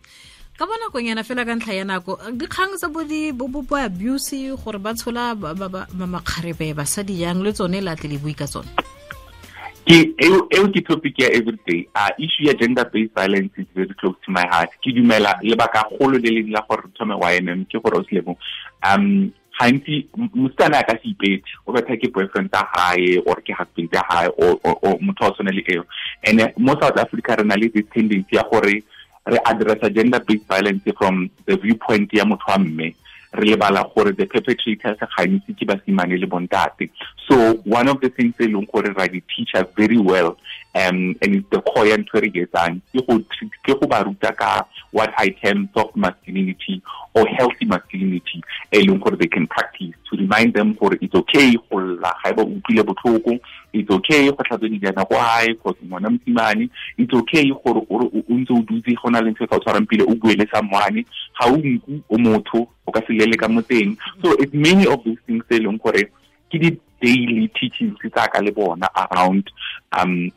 ka 0.59 0.67
bona 0.67 0.93
konyana 0.93 1.25
fela 1.25 1.45
ka 1.45 1.57
ntlha 1.57 1.73
ya 1.73 1.85
nako 1.85 2.19
dikgang 2.37 2.77
tsa 2.77 2.89
bo 2.89 3.01
abuse 3.77 4.53
gore 4.57 4.79
ba 4.79 4.93
tshola 4.95 5.35
makgarebe 5.35 6.77
basadi 6.77 7.21
jang 7.21 7.43
le 7.43 7.53
tsone 7.53 7.81
latle 7.81 8.05
atle 8.05 8.09
le 8.13 8.19
bui 8.19 8.35
ka 8.35 8.45
tsone. 8.45 8.69
Eo 9.89 10.69
ke 10.69 10.85
topic 10.87 11.19
ya 11.19 11.29
everyday 11.33 11.89
a 11.97 12.13
issue 12.19 12.47
ya 12.47 12.55
gender 12.55 12.85
based 12.85 13.15
violence 13.15 13.51
is 13.57 13.67
very 13.75 13.95
close 13.99 14.15
to 14.25 14.31
my 14.31 14.47
heart. 14.47 14.71
Ke 14.85 14.93
dumela 14.93 15.41
lebaka 15.43 15.89
golo 15.99 16.19
le 16.21 16.31
leng 16.31 16.53
la 16.53 16.61
gore 16.69 16.85
thome 16.99 17.17
ym 17.17 17.65
ke 17.65 17.81
gore 17.83 17.99
o 17.99 18.05
selemo 18.05 18.37
um 18.85 19.33
gantsi 19.59 20.07
mosetsana 20.37 20.81
a 20.81 20.85
ka 20.85 20.95
se 21.01 21.09
ipetse 21.11 21.49
o 21.67 21.73
betha 21.73 21.97
ke 21.97 22.13
boyfriend 22.13 22.53
ta 22.53 22.69
gae 22.77 23.19
or 23.27 23.41
ke 23.41 23.57
husband 23.57 23.89
ya 23.93 24.03
gae 24.05 24.29
o 24.39 24.99
motho 25.01 25.25
wa 25.25 25.33
tshwane 25.33 25.53
le 25.57 25.65
eo. 25.67 25.85
And 26.25 26.53
mo 26.59 26.77
south 26.79 26.99
africa 26.99 27.37
re 27.41 27.45
na 27.45 27.57
le 27.57 27.69
this 27.69 27.89
tendency 27.93 28.37
ya 28.37 28.45
gore 28.45 28.83
re 29.27 29.39
addressa 29.45 29.93
gender 29.95 30.21
based 30.21 30.47
violence 30.47 30.83
from 30.99 31.31
the 31.47 31.57
viewpoint 31.57 32.13
ya 32.13 32.25
motho 32.25 32.45
wa 32.49 32.59
mme. 32.59 32.95
Re 33.33 33.49
lebala 33.55 33.85
gore 33.95 34.13
the 34.13 34.27
perpetrators 34.27 34.99
gantsi 34.99 35.55
ke 35.55 35.67
basimane 35.67 36.19
le 36.21 36.27
bontate. 36.27 36.91
So 37.29 37.55
one 37.65 37.89
of 37.89 38.01
the 38.01 38.11
things 38.11 38.35
e 38.41 38.47
leng 38.47 38.71
gore 38.71 38.93
ra 38.93 39.07
di 39.07 39.23
teacher 39.35 39.67
very 39.77 39.99
well 39.99 40.37
um 40.75 41.15
and 41.21 41.45
the 41.51 41.61
core 41.61 41.87
ya 41.87 41.97
ntho 41.97 42.21
re 42.21 42.31
etsang 42.31 42.81
ke 43.63 43.75
go 43.81 44.15
ka 44.33 44.67
what 44.91 45.13
I 45.19 45.29
term 45.29 45.69
masculinity 45.95 46.83
or 47.15 47.27
healthy 47.27 47.67
masculinity 47.67 48.43
e 48.73 48.87
they 49.19 49.27
can 49.27 49.47
practice 49.47 49.95
to 50.11 50.17
remind 50.17 50.55
them 50.55 50.73
gore 50.75 50.97
it's 51.01 51.15
okay 51.15 51.57
lla 51.71 52.15
ga 52.25 52.31
e 52.31 52.33
ba 52.33 52.43
utlwile 52.43 53.41
it's 53.73 53.91
okay 53.91 54.31
go 54.31 54.43
tlhatswe 54.43 54.69
dijana 54.69 55.05
go 55.09 55.17
gae 55.17 55.55
cause 55.63 55.77
ngwana 55.85 56.69
it's 56.97 57.15
okay 57.15 57.53
gore 57.65 57.85
o 57.91 58.23
ntse 58.29 58.53
o 58.53 58.63
dutse 58.63 58.95
go 59.03 59.11
na 59.11 59.21
le 59.21 59.31
ntho 59.31 59.45
e 59.45 59.49
sa 59.49 59.57
o 59.57 59.61
tshwarang 59.61 59.87
so 64.23 64.33
it's 64.39 64.55
many 64.55 64.87
of 64.87 65.05
those 65.05 65.21
things 65.27 65.45
e 65.51 65.59
leng 65.59 65.79
gore 65.79 66.09
ke 66.51 66.59
di-daily 66.59 67.49
teachings 67.49 67.99
tsa 68.01 68.29
ka 68.29 68.41
around 68.41 69.51
um 69.93 70.33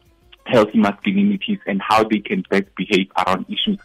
healthy 0.45 0.77
masculinities 0.77 1.59
and 1.65 1.81
how 1.81 2.03
they 2.03 2.19
can 2.19 2.43
best 2.49 2.65
behave 2.75 3.07
around 3.25 3.45
issues. 3.49 3.79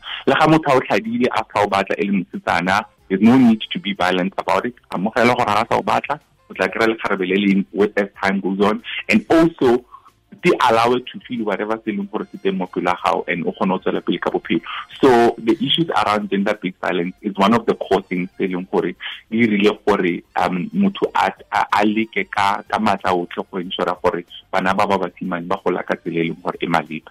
There's 3.08 3.22
no 3.22 3.36
need 3.38 3.60
to 3.72 3.78
be 3.80 3.94
violent 3.94 4.34
about 4.38 4.66
it. 4.66 4.74
With 7.72 7.98
as 7.98 8.08
time 8.22 8.40
goes 8.40 8.60
on. 8.60 8.82
And 9.08 9.24
also 9.30 9.84
they 10.42 10.52
allow 10.68 10.92
it 10.92 11.04
to 11.06 11.20
feel 11.20 11.44
whatever 11.44 11.78
se 11.84 11.92
leng 11.92 12.08
gore 12.10 12.26
se 12.30 12.38
teng 12.38 12.56
mo 12.56 12.66
pelo 12.66 12.92
gago 12.92 13.24
and 13.28 13.44
o 13.46 13.52
kgone 13.52 13.76
go 13.76 13.78
tswela 13.78 14.00
pele 14.00 14.18
ka 14.18 14.30
bophelo. 14.30 14.60
So 15.00 15.34
the 15.38 15.52
issues 15.60 15.88
around 15.90 16.30
gender 16.30 16.58
based 16.60 16.80
violence 16.80 17.14
is 17.22 17.36
one 17.36 17.54
of 17.54 17.66
the 17.66 17.74
core 17.74 18.02
things 18.02 18.28
se 18.38 18.48
leng 18.48 18.66
gore 18.70 18.94
di 19.30 19.46
rile 19.46 19.76
gore 19.86 20.22
um 20.36 20.70
motho 20.72 21.10
a 21.14 21.82
leke 21.84 22.30
ka 22.30 22.62
ka 22.68 22.78
matla 22.78 23.12
otlhe 23.12 23.44
go 23.50 23.58
ensure 23.58 23.94
gore 24.02 24.24
bana 24.50 24.74
ba 24.74 24.86
ba 24.86 24.98
basimane 24.98 25.46
ba 25.46 25.60
gola 25.64 25.82
ka 25.82 25.94
tsela 25.96 26.20
e 26.20 26.28
leng 26.28 26.40
gore 26.42 26.56
e 26.60 26.66
maleba. 26.66 27.10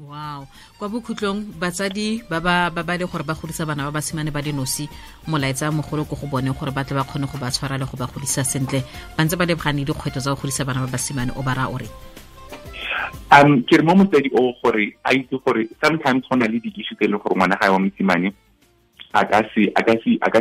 Wow. 0.00 0.48
Kwa 0.78 0.88
bokhutlong 0.88 1.60
batsadi 1.60 2.24
ba 2.24 2.40
ba 2.40 2.70
ba 2.72 2.96
le 2.96 3.04
gore 3.04 3.24
ba 3.24 3.36
godisa 3.36 3.68
bana 3.68 3.84
ba 3.84 4.00
basimane 4.00 4.32
ba 4.32 4.40
dinosi 4.40 4.88
molaetsa 5.28 5.68
mogolo 5.68 6.08
ko 6.08 6.16
go 6.16 6.26
bone 6.26 6.48
gore 6.56 6.72
ba 6.72 6.84
tle 6.84 6.96
ba 6.96 7.04
kgone 7.04 7.28
go 7.28 7.36
ba 7.36 7.52
tshwara 7.52 7.76
le 7.76 7.84
go 7.84 8.00
ba 8.00 8.08
godisa 8.08 8.40
sentle. 8.40 8.80
Ba 9.12 9.24
ntse 9.24 9.36
ba 9.36 9.44
lebogane 9.44 9.84
dikgwetlho 9.84 10.24
tsa 10.24 10.32
go 10.32 10.40
godisa 10.40 10.64
bana 10.64 10.80
ba 10.80 10.96
basimane 10.96 11.36
o 11.36 11.42
ba 11.44 11.52
raya 11.52 11.68
ore 11.68 12.09
um 13.32 13.62
ke 13.62 13.76
re 13.76 13.82
mo 13.82 13.94
motsadi 13.94 14.30
o 14.34 14.52
gore 14.62 14.94
a 15.04 15.14
itse 15.14 15.36
gore 15.44 15.68
sometimes 15.82 16.24
go 16.28 16.36
na 16.36 16.46
le 16.46 16.60
di-issue 16.60 16.96
tse 16.96 17.04
e 17.04 17.08
leng 17.08 17.20
gore 17.22 17.36
ngwana 17.36 17.58
ga 17.60 17.72
wa 17.72 17.78
mosimane 17.78 18.32
a 19.12 19.24
ka 19.24 19.42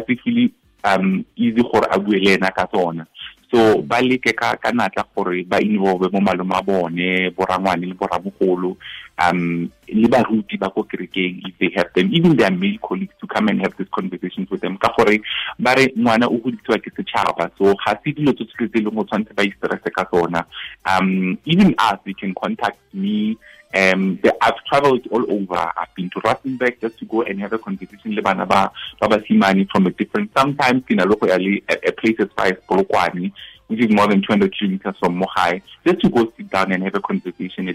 se 0.07 0.15
feel 0.23 0.49
um 0.83 1.25
easy 1.35 1.61
gore 1.61 1.87
a 1.91 1.99
bue 1.99 2.19
le 2.19 2.33
ena 2.33 2.51
ka 2.51 2.65
tsona 2.67 3.05
so 3.51 3.81
ba 3.81 3.97
leke 4.01 4.33
ka 4.37 4.55
ka 4.61 4.71
natla 4.71 5.03
gore 5.15 5.43
ba 5.43 5.57
involve 5.57 6.11
mo 6.13 6.21
malome 6.21 6.53
a 6.53 6.61
bone 6.61 7.31
borangwane 7.33 7.85
le 7.89 7.95
boramogolo 7.97 8.77
um 9.17 9.69
le 9.89 10.07
baruti 10.07 10.57
ba 10.57 10.69
ko 10.69 10.83
kerekeng 10.83 11.41
if 11.45 11.57
they 11.57 11.71
have 11.75 11.89
them. 11.95 12.13
Even 12.13 12.37
their 12.37 12.51
male 12.51 12.77
colleagues 12.81 13.15
to 13.19 13.27
come 13.27 13.47
and 13.49 13.61
have 13.61 13.73
these 13.77 13.89
conversations 13.91 14.49
with 14.49 14.61
them. 14.61 14.77
Ka 14.77 14.93
gore 14.95 15.19
ba 15.57 15.73
re 15.75 15.89
ngwana 15.97 16.29
o 16.29 16.37
godisiwa 16.37 16.77
ke 16.77 16.93
setšhaba 16.93 17.49
so 17.57 17.73
ga 17.73 17.97
se 18.03 18.13
dilo 18.13 18.33
tse 18.33 18.45
tsotlhe 18.45 18.69
tse 18.69 18.79
e 18.79 18.83
leng 18.85 18.95
go 18.95 19.03
tshwanetse 19.03 19.33
ba 19.33 19.43
istresse 19.43 19.89
ka 19.91 20.05
tsona. 20.05 20.45
Um 20.85 21.37
even 21.45 21.73
us 21.77 21.97
they 22.05 22.13
can 22.13 22.33
contact 22.35 22.77
me 22.93 23.37
um 23.75 24.19
the, 24.23 24.35
I've 24.41 24.57
traveled 24.65 25.05
all 25.11 25.31
over. 25.31 25.71
I've 25.77 25.93
been 25.95 26.09
to 26.11 26.19
Rustenburg 26.21 26.81
just 26.81 26.97
to 26.99 27.05
go 27.05 27.21
and 27.21 27.39
have 27.39 27.53
a 27.53 27.59
conversation 27.59 28.15
with 28.15 28.23
Baba 28.23 28.71
Simani 29.01 29.69
from 29.69 29.85
a 29.87 29.91
different 29.91 30.31
sometimes 30.35 30.83
in 30.89 30.99
a 30.99 31.05
local 31.05 31.29
a, 31.29 31.61
a 31.87 31.91
place 31.91 32.15
as 32.19 32.29
far 32.35 32.47
as 32.47 32.53
Polokwane, 32.69 33.31
which 33.67 33.79
is 33.79 33.91
more 33.91 34.07
than 34.07 34.21
200 34.21 34.55
kilometers 34.57 34.95
from 34.97 35.21
Mohai, 35.21 35.61
just 35.85 36.01
to 36.01 36.09
go 36.09 36.31
sit 36.35 36.49
down 36.49 36.71
and 36.71 36.83
have 36.83 36.95
a 36.95 36.99
conversation 36.99 37.69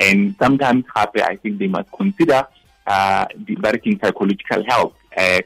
and 0.00 0.34
sometimes 0.38 0.84
happy 0.94 1.22
I 1.22 1.36
think 1.36 1.58
they 1.58 1.66
must 1.66 1.92
consider 1.92 2.46
uh, 2.86 3.26
developing 3.44 3.98
psychological 4.02 4.64
health. 4.64 4.94
Uh, 5.16 5.40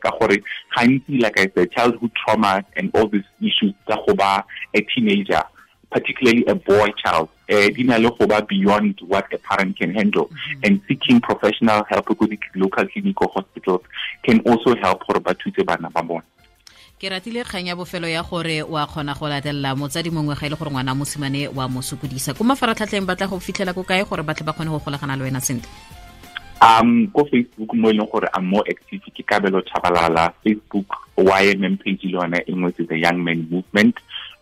like 1.09 1.41
I 1.41 1.51
said, 1.55 1.73
childhood 1.73 2.13
trauma 2.15 2.65
and 2.77 2.91
all 2.95 3.09
these 3.09 3.25
issues, 3.41 3.75
a 3.89 4.81
teenager, 4.95 5.43
particularly 5.95 6.45
a 6.47 6.57
boy 6.57 6.89
child, 7.03 7.29
uh, 7.55 7.69
beyond 8.49 8.95
what 9.07 9.27
a 9.33 9.39
parent 9.39 9.79
can 9.79 9.95
handle. 9.95 10.27
Mm 10.27 10.37
-hmm. 10.37 10.67
And 10.67 10.75
seeking 10.89 11.19
professional 11.29 11.81
help 11.91 12.07
go 12.19 12.27
local 12.55 12.87
clinic 12.91 13.21
or 13.23 13.31
hospitals 13.37 13.83
can 14.27 14.39
also 14.49 14.71
help 14.83 14.99
gore 15.07 15.21
ba 15.27 15.33
thuse 15.41 15.63
bana 15.71 15.89
ba 15.95 16.03
bona. 16.03 16.27
ke 16.99 17.11
ratile 17.11 17.45
kgang 17.45 17.67
ya 17.69 17.77
bofelo 17.77 18.09
ya 18.09 18.23
gore 18.23 18.63
wa 18.63 18.87
kgona 18.87 19.15
go 19.19 19.27
latelela 19.29 19.75
motsadi 19.75 20.11
mongwe 20.15 20.35
ga 20.39 20.47
e 20.47 20.51
le 20.51 20.57
gore 20.57 20.71
ngwana 20.71 20.95
mosimane 20.95 21.49
wa 21.59 21.69
mo 21.69 21.83
sokodisa 21.83 22.35
ko 22.39 22.45
mafaratlhatlheng 22.45 23.07
batla 23.07 23.27
go 23.27 23.37
fitlhela 23.47 23.75
ko 23.75 23.83
kae 23.83 24.07
gore 24.09 24.23
batle 24.23 24.47
ba 24.47 24.55
kgone 24.55 24.71
go 24.71 24.79
golagana 24.79 25.19
le 25.19 25.25
wena 25.27 25.41
sentle 25.43 25.69
um 26.63 27.11
ko 27.13 27.27
facebook 27.29 27.71
mo 27.75 27.91
e 27.91 27.95
leng 27.99 28.09
gore 28.09 28.29
a 28.33 28.41
more 28.41 28.65
active 28.73 29.05
ke 29.11 29.23
kabelo 29.27 29.61
thabalala 29.69 30.33
facebook 30.41 30.89
ymm 31.19 31.77
page 31.83 32.05
le 32.09 32.17
yone 32.17 32.39
e 32.47 32.53
ngwetse 32.53 32.87
the 32.89 32.97
young 32.97 33.19
man 33.21 33.47
movement 33.51 33.95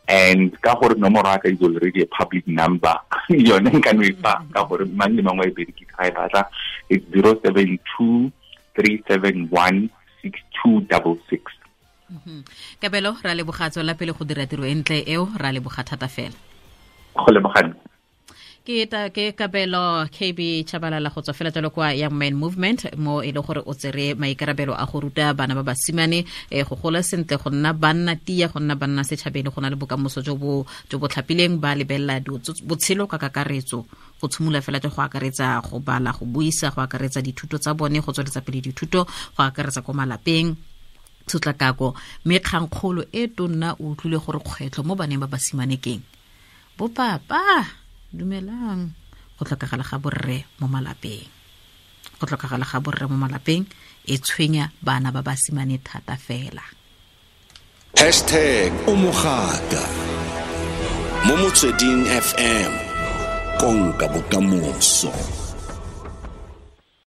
and 0.09 0.53
ka 0.61 0.75
gore 0.75 0.95
nomoro 0.95 1.29
ya 1.31 1.39
ka 1.39 1.49
is 1.49 1.61
already 1.63 2.03
a 2.03 2.07
public 2.07 2.47
number. 2.47 2.95
Yone 3.29 3.71
nka 3.71 3.93
no 3.95 4.03
e 4.03 4.13
ka 4.13 4.65
gore 4.65 4.85
mang 4.87 5.17
le 5.17 5.23
mangwe 5.23 5.49
e 5.49 5.55
bereke 5.55 5.87
ga 5.87 6.09
e 6.09 6.11
batla 6.11 6.47
it's 6.89 7.07
zero 7.13 7.39
seven 7.43 7.79
two 7.97 8.33
three 8.75 9.03
seven 9.09 9.49
one 9.51 9.91
six 10.23 10.41
two 10.63 10.81
double 10.83 11.19
six. 11.31 11.53
Kabelo 12.81 13.17
ra 13.23 13.33
leboga 13.35 13.71
tswela 13.71 13.95
pele 13.97 14.13
go 14.13 14.25
dira 14.25 14.47
tiro 14.47 14.65
e 14.65 14.75
ntle 14.75 15.05
eo 15.07 15.29
ra 15.39 15.53
leboga 15.53 15.85
thata 15.85 16.09
fela. 16.09 16.37
Go 17.15 17.33
lebogane 17.33 17.75
ke 18.63 18.87
ta 18.87 19.11
ke 19.11 19.35
kabelo 19.35 20.07
kb 20.07 20.63
chabalala 20.63 21.11
go 21.11 21.19
tswa 21.19 21.35
fela 21.35 21.51
jalo 21.51 21.75
kwa 21.75 21.91
young 21.99 22.15
man 22.15 22.35
movement 22.39 22.87
mo 22.95 23.19
e 23.19 23.35
le 23.35 23.43
gore 23.43 23.59
o 23.67 23.75
tsere 23.75 24.15
maikarabelo 24.15 24.71
a 24.71 24.87
go 24.87 25.03
ruta 25.03 25.35
bana 25.35 25.59
ba 25.59 25.67
basimane 25.67 26.23
e 26.47 26.63
go 26.63 26.79
gola 26.79 27.03
sentle 27.03 27.43
go 27.43 27.51
nna 27.51 27.75
banna 27.75 28.15
tia 28.15 28.47
go 28.47 28.63
nna 28.63 28.79
banna 28.79 29.03
setšhabeng 29.03 29.51
go 29.51 29.59
na 29.59 29.67
le 29.67 29.75
bokamoso 29.75 30.23
jo 30.23 30.39
bo 30.39 30.63
jo 30.87 30.99
bo 31.03 31.11
tlhapileng 31.11 31.59
ba 31.59 31.75
lebelela 31.75 32.23
botshelo 32.63 33.11
ka 33.11 33.19
kakaretso 33.19 33.83
go 34.23 34.27
tshimola 34.31 34.63
fela 34.63 34.79
go 34.79 35.03
akaretsa 35.03 35.59
go 35.67 35.83
bala 35.83 36.15
go 36.15 36.23
buisa 36.23 36.71
go 36.71 36.87
akaretsa 36.87 37.19
dithuto 37.19 37.59
tsa 37.59 37.75
bone 37.75 37.99
go 37.99 38.15
tsweletsa 38.15 38.47
pele 38.47 38.63
dithuto 38.63 39.11
go 39.35 39.43
akaretsa 39.43 39.83
ko 39.83 39.91
malapeng 39.91 40.55
tshotlakako 41.27 41.99
mme 42.25 42.39
kgangkgolo 42.39 43.11
e 43.11 43.27
tonna 43.27 43.75
o 43.75 43.91
utlwile 43.91 44.23
gore 44.23 44.39
kgwetlho 44.39 44.87
mo 44.87 44.95
baneng 44.95 45.19
ba 45.19 45.27
basimane 45.27 45.83
keng? 45.83 46.03
Bopapa 46.79 47.82
dumelang. 48.13 48.93
Go 49.37 49.43
tlhokagala 49.43 49.83
ga 49.83 49.99
borre 49.99 50.47
mo 50.61 50.69
malapeng. 50.69 51.29
Go 52.21 52.25
tlhokagala 52.29 52.65
ga 52.69 52.79
borre 52.79 53.05
mo 53.09 53.17
malapeng 53.17 53.65
e 54.07 54.15
tshwenya 54.21 54.71
bana 54.79 55.11
ba 55.11 55.25
basimane 55.25 55.81
thata 55.83 56.15
fela. 56.15 56.63
Hashtag 57.97 58.73
o 58.87 58.93
mogata 58.97 59.85
mo 61.27 61.35
motsweding 61.39 62.07
fm 62.09 62.73
konka 63.61 64.07
bokamoso 64.11 65.42